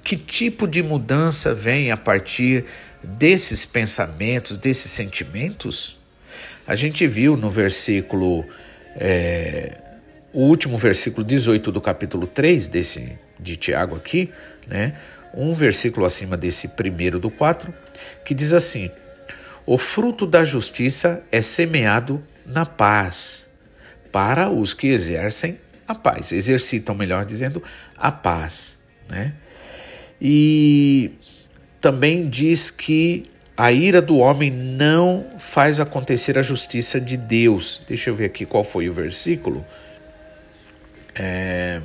Que 0.03 0.17
tipo 0.17 0.67
de 0.67 0.83
mudança 0.83 1.55
vem 1.55 1.93
a 1.93 1.97
partir 1.97 2.65
desses 3.03 3.65
pensamentos, 3.65 4.59
desses 4.59 4.91
sentimentos? 4.91 5.97
A 6.67 6.75
gente 6.75 7.07
viu 7.07 7.37
no 7.37 7.49
versículo, 7.49 8.45
é, 8.97 9.79
o 10.33 10.43
último 10.43 10.77
versículo 10.77 11.25
18 11.25 11.73
do 11.73 11.81
capítulo 11.81 12.27
3 12.27 12.69
desse, 12.69 13.19
de 13.39 13.57
Tiago 13.57 13.97
aqui, 13.97 14.31
né? 14.67 14.95
um 15.35 15.53
versículo 15.53 16.07
acima 16.07 16.37
desse 16.37 16.69
primeiro 16.69 17.19
do 17.19 17.31
4, 17.31 17.73
que 18.25 18.35
diz 18.35 18.53
assim: 18.53 18.91
O 19.67 19.79
fruto 19.79 20.27
da 20.27 20.45
justiça 20.45 21.23
é 21.31 21.41
semeado 21.41 22.23
na 22.45 22.67
paz, 22.67 23.49
para 24.13 24.51
os 24.51 24.75
que 24.75 24.89
exercem 24.89 25.59
a 25.87 25.95
paz, 25.95 26.33
exercitam, 26.33 26.95
melhor 26.95 27.25
dizendo, 27.25 27.63
a 27.97 28.13
paz. 28.13 28.79
Né? 29.09 29.33
E 30.21 31.13
também 31.81 32.29
diz 32.29 32.71
que 32.71 33.25
a 33.57 33.73
ira 33.73 34.03
do 34.03 34.19
homem 34.19 34.51
não 34.51 35.27
faz 35.39 35.81
acontecer 35.81 36.39
a 36.39 36.43
justiça 36.43 37.01
de 37.01 37.17
Deus. 37.17 37.83
Deixa 37.89 38.11
eu 38.11 38.15
ver 38.15 38.27
aqui 38.27 38.45
qual 38.45 38.63
foi 38.63 38.89
o 38.89 38.93
versículo. 38.93 39.65
É... 41.19 41.81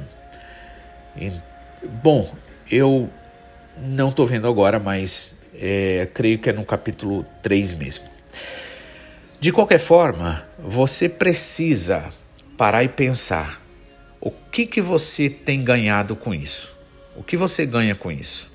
Bom, 2.01 2.33
eu 2.69 3.09
não 3.77 4.09
estou 4.09 4.25
vendo 4.25 4.47
agora, 4.47 4.79
mas 4.79 5.37
é, 5.55 6.07
creio 6.13 6.39
que 6.39 6.49
é 6.49 6.53
no 6.53 6.65
capítulo 6.65 7.25
3 7.41 7.73
mesmo. 7.73 8.05
De 9.39 9.51
qualquer 9.51 9.79
forma, 9.79 10.45
você 10.57 11.09
precisa 11.09 12.09
parar 12.57 12.83
e 12.83 12.87
pensar 12.87 13.61
o 14.25 14.31
que, 14.31 14.65
que 14.65 14.81
você 14.81 15.29
tem 15.29 15.63
ganhado 15.63 16.15
com 16.15 16.33
isso? 16.33 16.77
O 17.13 17.21
que 17.21 17.35
você 17.35 17.65
ganha 17.65 17.93
com 17.93 18.09
isso? 18.09 18.53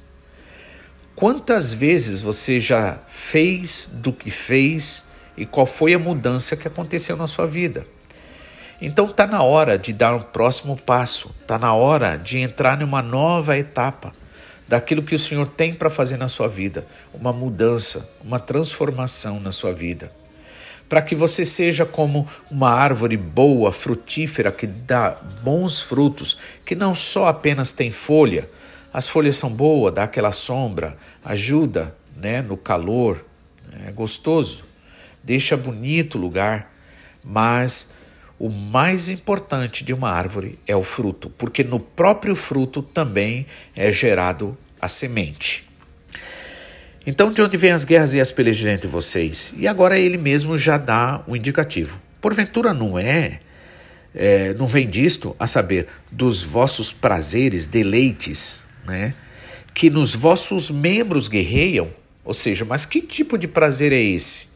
Quantas 1.14 1.74
vezes 1.74 2.22
você 2.22 2.58
já 2.58 3.02
fez 3.06 3.90
do 3.92 4.10
que 4.10 4.30
fez 4.30 5.04
e 5.36 5.44
qual 5.44 5.66
foi 5.66 5.92
a 5.92 5.98
mudança 5.98 6.56
que 6.56 6.66
aconteceu 6.66 7.16
na 7.16 7.26
sua 7.26 7.46
vida? 7.46 7.86
Então 8.80 9.06
está 9.06 9.26
na 9.26 9.42
hora 9.42 9.76
de 9.76 9.92
dar 9.92 10.14
um 10.14 10.20
próximo 10.20 10.76
passo, 10.76 11.34
está 11.40 11.58
na 11.58 11.74
hora 11.74 12.16
de 12.16 12.38
entrar 12.38 12.78
numa 12.78 13.02
nova 13.02 13.58
etapa 13.58 14.14
daquilo 14.68 15.02
que 15.02 15.14
o 15.14 15.18
Senhor 15.18 15.48
tem 15.48 15.72
para 15.72 15.90
fazer 15.90 16.16
na 16.16 16.28
sua 16.28 16.46
vida, 16.46 16.86
uma 17.12 17.32
mudança, 17.32 18.08
uma 18.22 18.38
transformação 18.38 19.40
na 19.40 19.50
sua 19.50 19.72
vida. 19.72 20.12
Para 20.88 21.02
que 21.02 21.14
você 21.14 21.44
seja 21.44 21.84
como 21.84 22.26
uma 22.50 22.70
árvore 22.70 23.16
boa, 23.16 23.72
frutífera, 23.72 24.52
que 24.52 24.66
dá 24.66 25.10
bons 25.42 25.80
frutos, 25.80 26.38
que 26.64 26.74
não 26.74 26.94
só 26.94 27.26
apenas 27.26 27.72
tem 27.72 27.90
folha, 27.90 28.48
as 28.92 29.08
folhas 29.08 29.36
são 29.36 29.50
boas, 29.50 29.92
dá 29.92 30.04
aquela 30.04 30.32
sombra, 30.32 30.96
ajuda 31.24 31.94
né, 32.16 32.40
no 32.40 32.56
calor, 32.56 33.24
é 33.86 33.90
gostoso, 33.90 34.64
deixa 35.22 35.56
bonito 35.56 36.16
o 36.16 36.20
lugar, 36.20 36.72
mas 37.22 37.92
o 38.38 38.48
mais 38.48 39.08
importante 39.08 39.82
de 39.82 39.92
uma 39.92 40.10
árvore 40.10 40.58
é 40.66 40.76
o 40.76 40.82
fruto, 40.82 41.28
porque 41.30 41.64
no 41.64 41.80
próprio 41.80 42.36
fruto 42.36 42.82
também 42.82 43.46
é 43.74 43.90
gerado 43.90 44.56
a 44.80 44.86
semente. 44.86 45.68
Então, 47.04 47.32
de 47.32 47.42
onde 47.42 47.56
vêm 47.56 47.72
as 47.72 47.84
guerras 47.84 48.14
e 48.14 48.20
as 48.20 48.30
pelejas 48.30 48.66
entre 48.66 48.86
vocês? 48.86 49.54
E 49.56 49.66
agora 49.66 49.98
ele 49.98 50.18
mesmo 50.18 50.56
já 50.58 50.76
dá 50.76 51.22
o 51.26 51.32
um 51.32 51.36
indicativo. 51.36 52.00
Porventura 52.20 52.74
não 52.74 52.98
é, 52.98 53.40
é, 54.14 54.54
não 54.54 54.66
vem 54.66 54.86
disto, 54.86 55.34
a 55.38 55.46
saber, 55.46 55.88
dos 56.12 56.42
vossos 56.42 56.92
prazeres, 56.92 57.66
deleites, 57.66 58.64
né? 58.86 59.14
Que 59.72 59.88
nos 59.88 60.14
vossos 60.14 60.70
membros 60.70 61.28
guerreiam. 61.28 61.88
Ou 62.24 62.34
seja, 62.34 62.64
mas 62.64 62.84
que 62.84 63.00
tipo 63.00 63.38
de 63.38 63.48
prazer 63.48 63.92
é 63.92 64.00
esse? 64.00 64.48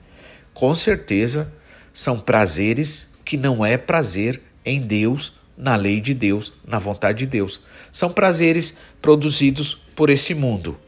Com 0.53 0.75
certeza 0.75 1.53
são 1.93 2.19
prazeres 2.19 3.12
que 3.33 3.37
não 3.39 3.65
é 3.65 3.79
prazer 3.79 4.43
em 4.63 4.79
Deus, 4.79 5.33
na 5.57 5.75
lei 5.75 6.03
de 6.03 6.13
Deus, 6.13 6.53
na 6.67 6.79
vontade 6.79 7.21
de 7.21 7.27
Deus. 7.27 7.63
São 7.91 8.13
prazeres 8.13 8.77
produzidos 9.01 9.75
por 9.97 10.11
esse 10.11 10.35
mundo. 10.35 10.79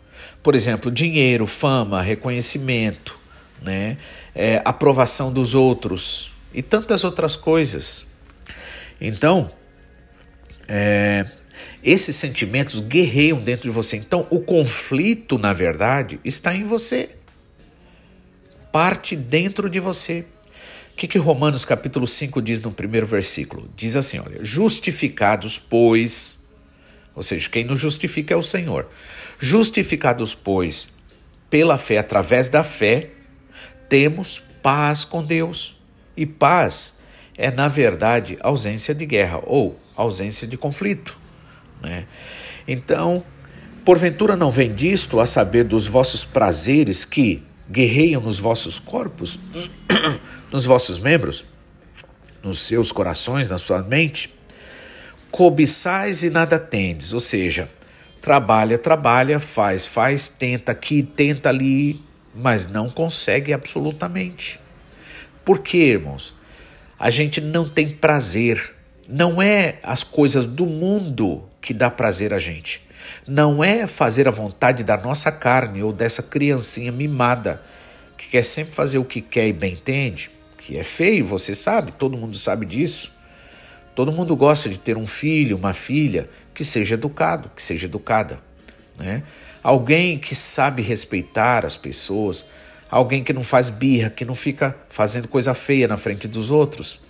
Por 0.42 0.54
exemplo, 0.54 0.90
dinheiro, 0.90 1.46
fama, 1.46 2.02
reconhecimento, 2.02 3.18
né? 3.62 3.96
É, 4.34 4.60
aprovação 4.62 5.32
dos 5.32 5.54
outros 5.54 6.34
e 6.52 6.60
tantas 6.60 7.02
outras 7.02 7.34
coisas. 7.34 8.06
Então, 9.00 9.50
é, 10.68 11.24
esses 11.82 12.14
sentimentos 12.14 12.78
guerreiam 12.78 13.40
dentro 13.40 13.62
de 13.62 13.74
você. 13.74 13.96
Então, 13.96 14.26
o 14.28 14.38
conflito, 14.38 15.38
na 15.38 15.54
verdade, 15.54 16.20
está 16.22 16.54
em 16.54 16.64
você. 16.64 17.08
Parte 18.70 19.16
dentro 19.16 19.70
de 19.70 19.80
você. 19.80 20.26
O 20.94 20.96
que, 20.96 21.08
que 21.08 21.18
Romanos 21.18 21.64
capítulo 21.64 22.06
5 22.06 22.40
diz 22.40 22.62
no 22.62 22.70
primeiro 22.70 23.04
versículo? 23.04 23.68
Diz 23.74 23.96
assim: 23.96 24.20
olha, 24.20 24.44
justificados, 24.44 25.58
pois, 25.58 26.46
ou 27.16 27.22
seja, 27.22 27.50
quem 27.50 27.64
nos 27.64 27.80
justifica 27.80 28.32
é 28.32 28.36
o 28.36 28.42
Senhor. 28.42 28.86
Justificados, 29.40 30.36
pois, 30.36 30.94
pela 31.50 31.76
fé, 31.78 31.98
através 31.98 32.48
da 32.48 32.62
fé, 32.62 33.10
temos 33.88 34.40
paz 34.62 35.04
com 35.04 35.20
Deus. 35.20 35.76
E 36.16 36.24
paz 36.24 37.00
é, 37.36 37.50
na 37.50 37.66
verdade, 37.66 38.38
ausência 38.40 38.94
de 38.94 39.04
guerra 39.04 39.42
ou 39.44 39.76
ausência 39.96 40.46
de 40.46 40.56
conflito. 40.56 41.18
Né? 41.82 42.06
Então, 42.68 43.24
porventura 43.84 44.36
não 44.36 44.52
vem 44.52 44.72
disto 44.72 45.18
a 45.18 45.26
saber 45.26 45.64
dos 45.64 45.88
vossos 45.88 46.24
prazeres 46.24 47.04
que 47.04 47.42
guerreiam 47.70 48.20
nos 48.20 48.38
vossos 48.38 48.78
corpos, 48.78 49.38
nos 50.52 50.66
vossos 50.66 50.98
membros, 50.98 51.44
nos 52.42 52.60
seus 52.60 52.92
corações, 52.92 53.48
na 53.48 53.58
sua 53.58 53.82
mente, 53.82 54.32
cobiçais 55.30 56.22
e 56.22 56.30
nada 56.30 56.58
tendes, 56.58 57.12
ou 57.12 57.20
seja, 57.20 57.68
trabalha, 58.20 58.78
trabalha, 58.78 59.40
faz, 59.40 59.86
faz, 59.86 60.28
tenta 60.28 60.72
aqui, 60.72 61.02
tenta 61.02 61.48
ali, 61.48 62.00
mas 62.34 62.66
não 62.66 62.88
consegue 62.88 63.52
absolutamente. 63.52 64.60
Por 65.44 65.60
quê, 65.60 65.78
irmãos? 65.78 66.34
A 66.98 67.10
gente 67.10 67.40
não 67.40 67.68
tem 67.68 67.88
prazer. 67.88 68.74
Não 69.06 69.42
é 69.42 69.78
as 69.82 70.02
coisas 70.02 70.46
do 70.46 70.64
mundo 70.64 71.44
que 71.60 71.74
dá 71.74 71.90
prazer 71.90 72.32
a 72.32 72.38
gente. 72.38 72.83
Não 73.26 73.64
é 73.64 73.86
fazer 73.86 74.28
a 74.28 74.30
vontade 74.30 74.84
da 74.84 74.98
nossa 74.98 75.32
carne 75.32 75.82
ou 75.82 75.92
dessa 75.92 76.22
criancinha 76.22 76.92
mimada 76.92 77.62
que 78.18 78.28
quer 78.28 78.44
sempre 78.44 78.74
fazer 78.74 78.98
o 78.98 79.04
que 79.04 79.22
quer 79.22 79.48
e 79.48 79.52
bem 79.52 79.72
entende, 79.72 80.30
que 80.58 80.76
é 80.76 80.84
feio, 80.84 81.24
você 81.24 81.54
sabe, 81.54 81.92
todo 81.92 82.18
mundo 82.18 82.36
sabe 82.36 82.66
disso. 82.66 83.12
Todo 83.94 84.12
mundo 84.12 84.36
gosta 84.36 84.68
de 84.68 84.78
ter 84.78 84.98
um 84.98 85.06
filho, 85.06 85.56
uma 85.56 85.72
filha 85.72 86.28
que 86.52 86.64
seja 86.64 86.94
educado, 86.94 87.50
que 87.54 87.62
seja 87.62 87.86
educada, 87.86 88.40
né? 88.98 89.22
Alguém 89.62 90.18
que 90.18 90.34
sabe 90.34 90.82
respeitar 90.82 91.64
as 91.64 91.76
pessoas, 91.76 92.44
alguém 92.90 93.24
que 93.24 93.32
não 93.32 93.42
faz 93.42 93.70
birra, 93.70 94.10
que 94.10 94.24
não 94.24 94.34
fica 94.34 94.76
fazendo 94.90 95.28
coisa 95.28 95.54
feia 95.54 95.88
na 95.88 95.96
frente 95.96 96.28
dos 96.28 96.50
outros. 96.50 97.00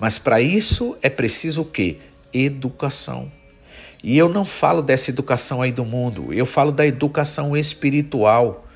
Mas 0.00 0.18
para 0.18 0.40
isso 0.40 0.96
é 1.02 1.10
preciso 1.10 1.62
o 1.62 1.64
quê? 1.66 1.98
Educação. 2.32 3.30
E 4.02 4.16
eu 4.16 4.28
não 4.28 4.44
falo 4.44 4.82
dessa 4.82 5.10
educação 5.10 5.60
aí 5.60 5.72
do 5.72 5.84
mundo, 5.84 6.32
eu 6.32 6.46
falo 6.46 6.70
da 6.70 6.86
educação 6.86 7.56
espiritual, 7.56 8.66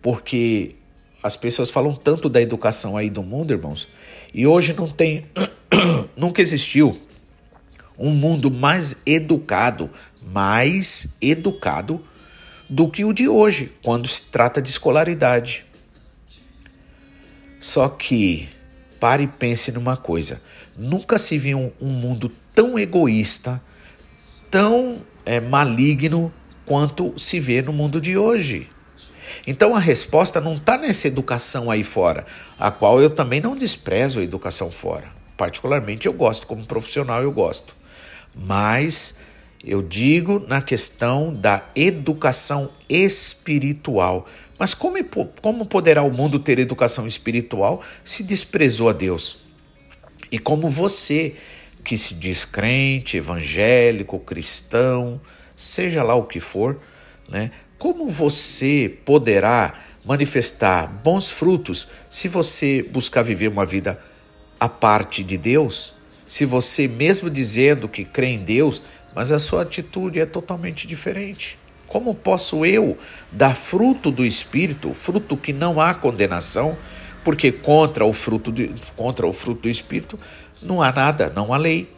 porque 0.00 0.76
as 1.22 1.36
pessoas 1.36 1.70
falam 1.70 1.92
tanto 1.94 2.28
da 2.28 2.40
educação 2.40 2.96
aí 2.96 3.10
do 3.10 3.22
mundo, 3.22 3.52
irmãos, 3.52 3.88
e 4.32 4.46
hoje 4.46 4.72
não 4.72 4.88
tem, 4.88 5.26
nunca 6.16 6.40
existiu 6.40 6.98
um 7.98 8.10
mundo 8.10 8.50
mais 8.50 9.02
educado, 9.04 9.90
mais 10.22 11.16
educado 11.20 12.02
do 12.68 12.88
que 12.88 13.04
o 13.04 13.12
de 13.12 13.28
hoje, 13.28 13.72
quando 13.82 14.08
se 14.08 14.22
trata 14.22 14.62
de 14.62 14.70
escolaridade. 14.70 15.66
Só 17.58 17.88
que 17.88 18.48
pare 18.98 19.24
e 19.24 19.26
pense 19.26 19.70
numa 19.70 19.96
coisa: 19.96 20.40
nunca 20.78 21.18
se 21.18 21.36
viu 21.36 21.72
um, 21.80 21.88
mundo 21.88 22.32
tão 22.54 22.78
egoísta, 22.78 23.60
tão 24.50 25.02
é, 25.24 25.40
maligno 25.40 26.32
quanto 26.66 27.12
se 27.16 27.38
vê 27.40 27.62
no 27.62 27.72
mundo 27.72 28.00
de 28.00 28.16
hoje. 28.16 28.68
Então 29.46 29.74
a 29.74 29.78
resposta 29.78 30.40
não 30.40 30.54
está 30.54 30.76
nessa 30.76 31.06
educação 31.06 31.70
aí 31.70 31.84
fora, 31.84 32.26
a 32.58 32.70
qual 32.70 33.00
eu 33.00 33.10
também 33.10 33.40
não 33.40 33.56
desprezo 33.56 34.20
a 34.20 34.22
educação 34.22 34.70
fora. 34.70 35.08
Particularmente 35.36 36.06
eu 36.06 36.12
gosto, 36.12 36.46
como 36.46 36.66
profissional 36.66 37.22
eu 37.22 37.32
gosto. 37.32 37.76
Mas 38.34 39.20
eu 39.64 39.82
digo 39.82 40.44
na 40.48 40.60
questão 40.62 41.32
da 41.34 41.64
educação 41.74 42.70
espiritual. 42.88 44.26
Mas 44.58 44.74
como, 44.74 44.98
como 45.40 45.66
poderá 45.66 46.02
o 46.02 46.10
mundo 46.10 46.38
ter 46.38 46.58
educação 46.58 47.06
espiritual 47.06 47.82
se 48.04 48.22
desprezou 48.22 48.88
a 48.88 48.92
Deus? 48.92 49.38
E 50.30 50.38
como 50.38 50.68
você, 50.68 51.34
que 51.82 51.96
se 51.96 52.14
diz 52.14 52.44
crente, 52.44 53.16
evangélico, 53.16 54.18
cristão, 54.18 55.20
seja 55.56 56.02
lá 56.02 56.14
o 56.14 56.24
que 56.24 56.40
for, 56.40 56.80
né? 57.28 57.50
Como 57.78 58.08
você 58.08 58.94
poderá 59.04 59.72
manifestar 60.04 60.86
bons 60.86 61.30
frutos 61.30 61.88
se 62.10 62.28
você 62.28 62.82
buscar 62.82 63.22
viver 63.22 63.48
uma 63.48 63.64
vida 63.64 63.98
à 64.58 64.68
parte 64.68 65.24
de 65.24 65.38
Deus? 65.38 65.94
Se 66.26 66.44
você, 66.44 66.86
mesmo 66.86 67.30
dizendo 67.30 67.88
que 67.88 68.04
crê 68.04 68.28
em 68.28 68.38
Deus, 68.38 68.82
mas 69.14 69.32
a 69.32 69.38
sua 69.38 69.62
atitude 69.62 70.20
é 70.20 70.26
totalmente 70.26 70.86
diferente. 70.86 71.58
Como 71.86 72.14
posso 72.14 72.64
eu 72.64 72.96
dar 73.32 73.56
fruto 73.56 74.10
do 74.10 74.24
Espírito, 74.24 74.92
fruto 74.92 75.36
que 75.36 75.52
não 75.52 75.80
há 75.80 75.92
condenação, 75.92 76.78
porque 77.24 77.50
contra 77.50 78.04
o 78.04 78.12
fruto, 78.12 78.52
de, 78.52 78.72
contra 78.96 79.26
o 79.26 79.32
fruto 79.32 79.62
do 79.62 79.68
Espírito 79.68 80.18
não 80.62 80.82
há 80.82 80.92
nada, 80.92 81.32
não 81.34 81.52
há 81.52 81.56
lei. 81.56 81.90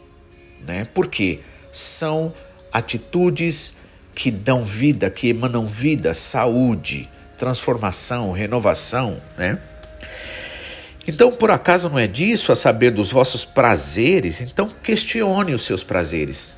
Né? 0.65 0.87
Porque 0.93 1.41
são 1.71 2.33
atitudes 2.71 3.77
que 4.15 4.29
dão 4.31 4.63
vida, 4.63 5.09
que 5.09 5.29
emanam 5.29 5.65
vida, 5.65 6.13
saúde, 6.13 7.09
transformação, 7.37 8.31
renovação, 8.31 9.21
né? 9.37 9.59
Então, 11.05 11.31
por 11.31 11.51
acaso 11.51 11.89
não 11.89 11.99
é 11.99 12.07
disso 12.07 12.51
a 12.51 12.55
saber 12.55 12.91
dos 12.91 13.11
vossos 13.11 13.43
prazeres? 13.43 14.39
Então, 14.39 14.69
questione 14.81 15.53
os 15.53 15.63
seus 15.63 15.83
prazeres. 15.83 16.57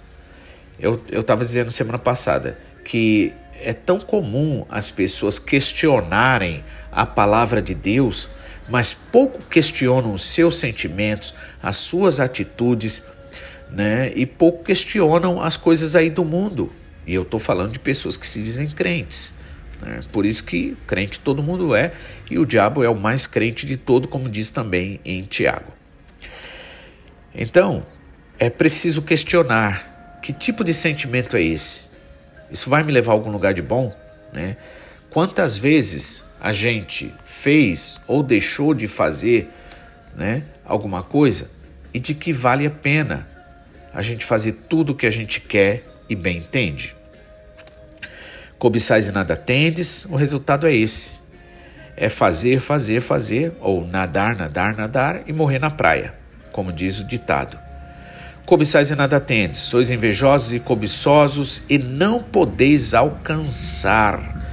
Eu 0.77 1.01
estava 1.11 1.43
dizendo 1.43 1.71
semana 1.71 1.97
passada 1.97 2.57
que 2.83 3.33
é 3.59 3.73
tão 3.73 3.99
comum 3.99 4.65
as 4.69 4.91
pessoas 4.91 5.39
questionarem 5.39 6.63
a 6.91 7.05
palavra 7.05 7.61
de 7.61 7.73
Deus, 7.73 8.29
mas 8.67 8.93
pouco 8.93 9.43
questionam 9.43 10.13
os 10.13 10.23
seus 10.23 10.58
sentimentos, 10.58 11.34
as 11.62 11.78
suas 11.78 12.19
atitudes, 12.19 13.04
né? 13.69 14.12
E 14.15 14.25
pouco 14.25 14.63
questionam 14.63 15.41
as 15.41 15.58
coisas 15.58 15.95
aí 15.95 16.10
do 16.10 16.25
mundo. 16.25 16.71
E 17.06 17.13
eu 17.13 17.21
estou 17.21 17.39
falando 17.39 17.71
de 17.71 17.80
pessoas 17.80 18.17
que 18.17 18.25
se 18.25 18.41
dizem 18.41 18.67
crentes. 18.67 19.36
Né? 19.82 19.99
Por 20.12 20.25
isso 20.25 20.43
que 20.43 20.75
crente 20.88 21.19
todo 21.19 21.43
mundo 21.43 21.75
é, 21.75 21.93
e 22.30 22.39
o 22.39 22.45
diabo 22.45 22.84
é 22.84 22.89
o 22.89 22.95
mais 22.95 23.28
crente 23.28 23.65
de 23.65 23.78
todo, 23.78 24.08
como 24.08 24.30
diz 24.30 24.49
também 24.49 24.99
em 25.06 25.21
Tiago. 25.21 25.71
Então, 27.34 27.86
é 28.39 28.49
preciso 28.49 29.01
questionar 29.01 30.19
que 30.21 30.34
tipo 30.34 30.63
de 30.63 30.73
sentimento 30.73 31.38
é 31.38 31.43
esse? 31.43 31.88
Isso 32.49 32.69
vai 32.69 32.82
me 32.84 32.91
levar 32.91 33.12
a 33.12 33.15
algum 33.15 33.32
lugar 33.32 33.54
de 33.54 33.62
bom? 33.62 33.95
Né? 34.34 34.58
Quantas 35.10 35.58
vezes 35.58 36.25
a 36.45 36.51
gente 36.51 37.12
fez 37.23 37.99
ou 38.05 38.21
deixou 38.21 38.75
de 38.75 38.88
fazer 38.88 39.49
né, 40.15 40.43
alguma 40.63 41.01
coisa 41.01 41.49
e 41.91 41.99
de 41.99 42.13
que 42.13 42.31
vale 42.31 42.67
a 42.67 42.69
pena 42.69 43.27
a 43.91 43.99
gente 44.03 44.23
fazer 44.23 44.51
tudo 44.69 44.91
o 44.91 44.95
que 44.95 45.08
a 45.08 45.12
gente 45.12 45.41
quer 45.41 45.84
e 46.08 46.15
bem 46.15 46.38
entende? 46.38 46.95
Cobiçais 48.60 49.08
e 49.08 49.12
nada 49.12 49.36
tendes, 49.36 50.05
o 50.05 50.15
resultado 50.15 50.67
é 50.67 50.75
esse. 50.75 51.19
É 51.97 52.10
fazer, 52.10 52.60
fazer, 52.60 53.01
fazer, 53.01 53.53
ou 53.60 53.84
nadar, 53.84 54.36
nadar, 54.36 54.75
nadar 54.75 55.23
e 55.25 55.34
morrer 55.34 55.58
na 55.58 55.71
praia, 55.71 56.13
como 56.51 56.71
diz 56.71 56.99
o 56.99 57.05
ditado. 57.05 57.58
Cobiçais 58.45 58.91
e 58.91 58.95
nada 58.95 59.19
tendes, 59.19 59.62
sois 59.62 59.89
invejosos 59.89 60.53
e 60.53 60.60
cobiçosos 60.60 61.63
e 61.67 61.79
não 61.79 62.21
podeis 62.21 62.93
alcançar. 62.93 64.44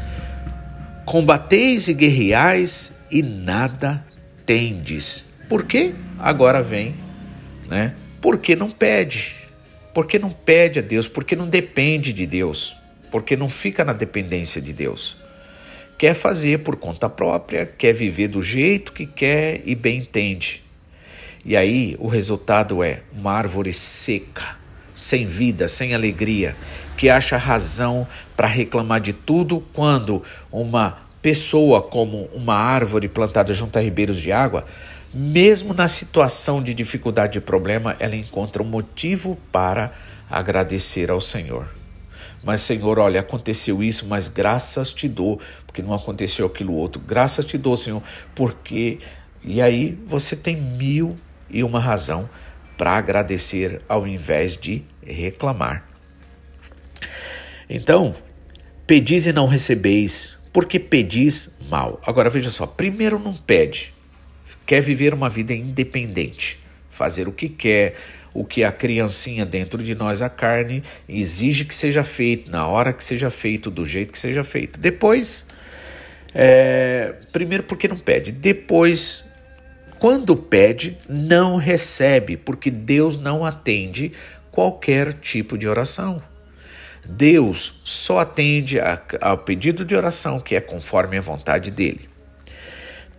Combateis 1.13 1.89
e 1.89 1.93
guerreais 1.93 2.95
e 3.11 3.23
nada 3.23 4.03
tendes. 4.47 5.27
Por 5.47 5.67
quê? 5.67 5.93
Agora 6.19 6.63
vem, 6.63 6.95
né? 7.69 7.95
Porque 8.19 8.57
não 8.57 8.71
pede. 8.71 9.35
Porque 9.93 10.19
não 10.19 10.31
pede 10.31 10.79
a 10.79 10.83
Deus, 10.83 11.07
porque 11.09 11.37
não 11.37 11.47
depende 11.47 12.15
de 12.15 12.25
Deus, 12.25 12.75
porque 13.11 13.37
não 13.37 13.47
fica 13.47 13.85
na 13.85 13.93
dependência 13.93 14.59
de 14.59 14.73
Deus. 14.73 15.19
Quer 15.99 16.15
fazer 16.15 16.61
por 16.61 16.77
conta 16.77 17.11
própria, 17.11 17.67
quer 17.67 17.93
viver 17.93 18.29
do 18.29 18.41
jeito 18.41 18.95
que 18.95 19.05
quer 19.05 19.61
e 19.67 19.75
bem 19.75 19.99
entende. 19.99 20.63
E 21.45 21.55
aí 21.59 21.95
o 21.99 22.09
resultado 22.09 22.83
é 22.83 23.03
uma 23.13 23.33
árvore 23.33 23.75
seca, 23.75 24.57
sem 24.95 25.27
vida, 25.27 25.69
sem 25.69 25.93
alegria, 25.93 26.57
que 26.97 27.09
acha 27.09 27.37
razão 27.37 28.07
para 28.37 28.47
reclamar 28.47 29.01
de 29.01 29.13
tudo 29.13 29.63
quando 29.73 30.23
uma 30.51 30.99
pessoa 31.21 31.81
como 31.81 32.29
uma 32.35 32.55
árvore 32.55 33.09
plantada 33.09 33.55
junto 33.55 33.79
a 33.79 33.81
ribeiros 33.81 34.21
de 34.21 34.33
água, 34.33 34.65
mesmo 35.15 35.73
na 35.75 35.89
situação 35.89 36.63
de 36.63 36.75
dificuldade 36.75 37.39
e 37.39 37.41
problema, 37.41 37.97
ela 38.01 38.17
encontra 38.17 38.63
um 38.63 38.67
motivo 38.67 39.39
para 39.53 39.93
agradecer 40.29 41.11
ao 41.11 41.21
Senhor. 41.21 41.67
Mas, 42.43 42.63
Senhor, 42.63 42.99
olha, 42.99 43.21
aconteceu 43.21 43.83
isso, 43.83 44.07
mas 44.09 44.27
graças 44.27 44.93
te 44.93 45.07
dou, 45.07 45.39
porque 45.67 45.81
não 45.81 45.95
aconteceu 45.95 46.47
aquilo 46.47 46.75
outro. 46.75 47.01
Graças 47.01 47.47
te 47.47 47.57
dou, 47.57 47.77
Senhor, 47.77 48.03
porque. 48.35 48.99
E 49.45 49.61
aí 49.61 49.99
você 50.07 50.37
tem 50.37 50.57
mil 50.57 51.17
e 51.51 51.63
uma 51.63 51.79
razão 51.79 52.29
para 52.77 52.93
agradecer 52.93 53.81
ao 53.89 54.07
invés 54.07 54.57
de 54.57 54.85
reclamar. 55.05 55.92
Então, 57.69 58.15
pedis 58.87 59.27
e 59.27 59.33
não 59.33 59.47
recebeis, 59.47 60.37
porque 60.53 60.79
pedis 60.79 61.59
mal. 61.69 62.01
Agora 62.05 62.29
veja 62.29 62.51
só, 62.51 62.67
primeiro 62.67 63.19
não 63.19 63.35
pede, 63.35 63.95
quer 64.67 64.81
viver 64.81 65.15
uma 65.15 65.31
vida 65.31 65.53
independente, 65.53 66.59
fazer 66.91 67.29
o 67.29 67.33
que 67.33 67.49
quer, 67.49 67.95
o 68.35 68.45
que 68.45 68.65
a 68.65 68.73
criancinha 68.73 69.45
dentro 69.45 69.83
de 69.83 69.95
nós, 69.95 70.23
a 70.23 70.29
carne, 70.29 70.83
exige 71.09 71.65
que 71.65 71.75
seja 71.75 72.03
feito, 72.05 72.51
na 72.51 72.67
hora 72.67 72.93
que 72.93 73.05
seja 73.05 73.31
feito, 73.31 73.71
do 73.71 73.85
jeito 73.85 74.13
que 74.13 74.19
seja 74.19 74.45
feito. 74.45 74.79
Depois, 74.79 75.47
é, 76.35 77.15
primeiro 77.31 77.65
porque 77.65 77.89
não 77.89 77.99
pede, 77.99 78.33
depois 78.33 79.25
quando 80.03 80.35
pede, 80.35 80.99
não 81.09 81.55
recebe, 81.55 82.37
porque 82.37 82.73
Deus 82.73 83.21
não 83.21 83.45
atende 83.45 84.11
qualquer 84.51 85.13
tipo 85.13 85.57
de 85.57 85.69
oração. 85.69 86.21
Deus 87.07 87.81
só 87.85 88.19
atende 88.19 88.79
ao 89.21 89.39
pedido 89.39 89.85
de 89.85 89.95
oração 89.95 90.39
que 90.39 90.55
é 90.55 90.61
conforme 90.61 91.19
a 91.19 91.21
vontade 91.21 91.71
dele. 91.71 92.09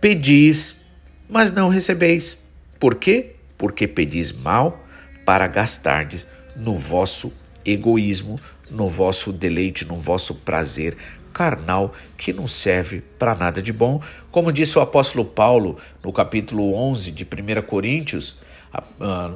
Pedis, 0.00 0.84
mas 1.28 1.50
não 1.50 1.68
recebeis. 1.68 2.38
Por 2.78 2.94
quê? 2.94 3.36
Porque 3.56 3.86
pedis 3.86 4.32
mal 4.32 4.84
para 5.24 5.46
gastardes 5.46 6.26
no 6.56 6.74
vosso 6.74 7.32
egoísmo, 7.64 8.40
no 8.70 8.88
vosso 8.88 9.32
deleite, 9.32 9.84
no 9.84 9.96
vosso 9.96 10.34
prazer 10.34 10.96
carnal 11.32 11.92
que 12.16 12.32
não 12.32 12.46
serve 12.46 13.02
para 13.18 13.34
nada 13.34 13.60
de 13.60 13.72
bom. 13.72 14.00
Como 14.30 14.52
disse 14.52 14.78
o 14.78 14.80
apóstolo 14.80 15.24
Paulo 15.24 15.76
no 16.02 16.12
capítulo 16.12 16.74
11 16.74 17.10
de 17.10 17.24
1 17.24 17.62
Coríntios, 17.62 18.40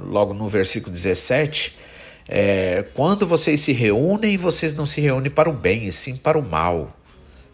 logo 0.05 0.33
no 0.33 0.49
versículo 0.49 0.93
17, 0.93 1.77
é, 2.29 2.85
quando 2.93 3.27
vocês 3.27 3.61
se 3.61 3.73
reúnem, 3.73 4.37
vocês 4.37 4.75
não 4.75 4.85
se 4.85 5.01
reúnem 5.01 5.31
para 5.31 5.49
o 5.49 5.53
bem, 5.53 5.87
e 5.87 5.93
sim 5.93 6.15
para 6.15 6.39
o 6.39 6.43
mal. 6.43 6.95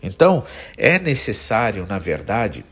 Então, 0.02 0.44
é 0.76 0.98
necessário, 0.98 1.86
na 1.86 1.98
verdade, 1.98 2.64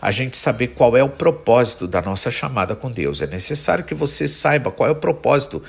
a 0.00 0.12
gente 0.12 0.36
saber 0.36 0.68
qual 0.68 0.96
é 0.96 1.02
o 1.02 1.08
propósito 1.08 1.88
da 1.88 2.00
nossa 2.00 2.30
chamada 2.30 2.76
com 2.76 2.90
Deus. 2.90 3.20
É 3.20 3.26
necessário 3.26 3.84
que 3.84 3.94
você 3.94 4.28
saiba 4.28 4.70
qual 4.70 4.88
é 4.88 4.92
o 4.92 4.96
propósito 4.96 5.60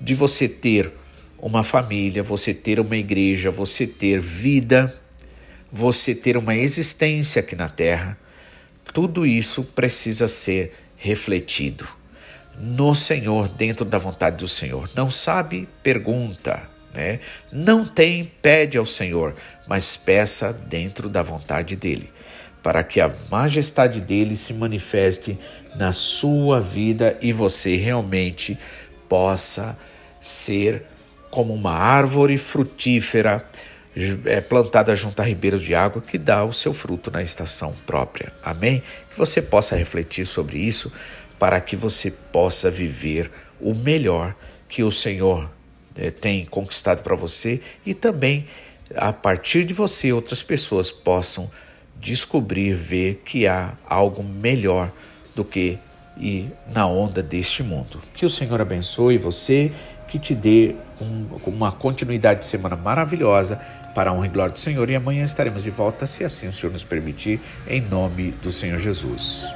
de 0.00 0.14
você 0.14 0.48
ter 0.48 0.92
uma 1.38 1.62
família, 1.62 2.22
você 2.22 2.52
ter 2.52 2.80
uma 2.80 2.96
igreja, 2.96 3.50
você 3.50 3.86
ter 3.86 4.20
vida, 4.20 4.92
você 5.70 6.14
ter 6.14 6.36
uma 6.36 6.56
existência 6.56 7.40
aqui 7.40 7.54
na 7.54 7.68
terra, 7.68 8.18
tudo 8.92 9.24
isso 9.24 9.62
precisa 9.62 10.26
ser 10.26 10.74
refletido 10.96 11.97
no 12.60 12.94
Senhor, 12.94 13.48
dentro 13.48 13.84
da 13.84 13.98
vontade 13.98 14.36
do 14.36 14.48
Senhor. 14.48 14.90
Não 14.94 15.10
sabe? 15.10 15.68
Pergunta. 15.82 16.68
Né? 16.92 17.20
Não 17.52 17.84
tem? 17.84 18.24
Pede 18.24 18.78
ao 18.78 18.86
Senhor, 18.86 19.36
mas 19.66 19.96
peça 19.96 20.52
dentro 20.52 21.08
da 21.08 21.22
vontade 21.22 21.76
dele, 21.76 22.10
para 22.62 22.82
que 22.82 23.00
a 23.00 23.14
majestade 23.30 24.00
dele 24.00 24.34
se 24.34 24.52
manifeste 24.54 25.38
na 25.76 25.92
sua 25.92 26.60
vida 26.60 27.16
e 27.20 27.32
você 27.32 27.76
realmente 27.76 28.58
possa 29.08 29.78
ser 30.18 30.84
como 31.30 31.54
uma 31.54 31.72
árvore 31.72 32.38
frutífera 32.38 33.46
é, 34.24 34.40
plantada 34.40 34.94
junto 34.94 35.20
a 35.20 35.24
ribeiros 35.24 35.62
de 35.62 35.74
água 35.74 36.00
que 36.00 36.16
dá 36.16 36.44
o 36.44 36.52
seu 36.52 36.72
fruto 36.72 37.10
na 37.10 37.22
estação 37.22 37.74
própria. 37.86 38.32
Amém? 38.42 38.82
Que 39.10 39.18
você 39.18 39.42
possa 39.42 39.76
refletir 39.76 40.24
sobre 40.24 40.58
isso 40.58 40.92
para 41.38 41.60
que 41.60 41.76
você 41.76 42.10
possa 42.10 42.70
viver 42.70 43.30
o 43.60 43.74
melhor 43.74 44.34
que 44.68 44.82
o 44.82 44.90
Senhor 44.90 45.50
é, 45.96 46.10
tem 46.10 46.44
conquistado 46.44 47.02
para 47.02 47.16
você 47.16 47.60
e 47.84 47.94
também 47.94 48.46
a 48.94 49.12
partir 49.12 49.64
de 49.64 49.74
você 49.74 50.12
outras 50.12 50.42
pessoas 50.42 50.90
possam 50.90 51.50
descobrir, 52.00 52.74
ver 52.74 53.22
que 53.24 53.46
há 53.46 53.74
algo 53.86 54.22
melhor 54.22 54.92
do 55.34 55.44
que 55.44 55.78
ir 56.16 56.50
na 56.72 56.86
onda 56.86 57.22
deste 57.22 57.62
mundo. 57.62 58.00
Que 58.14 58.24
o 58.24 58.30
Senhor 58.30 58.60
abençoe 58.60 59.18
você 59.18 59.72
que 60.08 60.18
te 60.18 60.34
dê 60.34 60.74
um, 61.00 61.26
uma 61.46 61.70
continuidade 61.70 62.40
de 62.40 62.46
semana 62.46 62.76
maravilhosa 62.76 63.56
para 63.94 64.10
a 64.10 64.14
honra 64.14 64.26
e 64.26 64.30
glória 64.30 64.52
do 64.52 64.58
Senhor. 64.58 64.88
E 64.88 64.96
amanhã 64.96 65.24
estaremos 65.24 65.62
de 65.62 65.70
volta, 65.70 66.06
se 66.06 66.24
assim 66.24 66.48
o 66.48 66.52
Senhor 66.52 66.72
nos 66.72 66.84
permitir, 66.84 67.40
em 67.68 67.80
nome 67.80 68.30
do 68.42 68.50
Senhor 68.50 68.78
Jesus. 68.78 69.46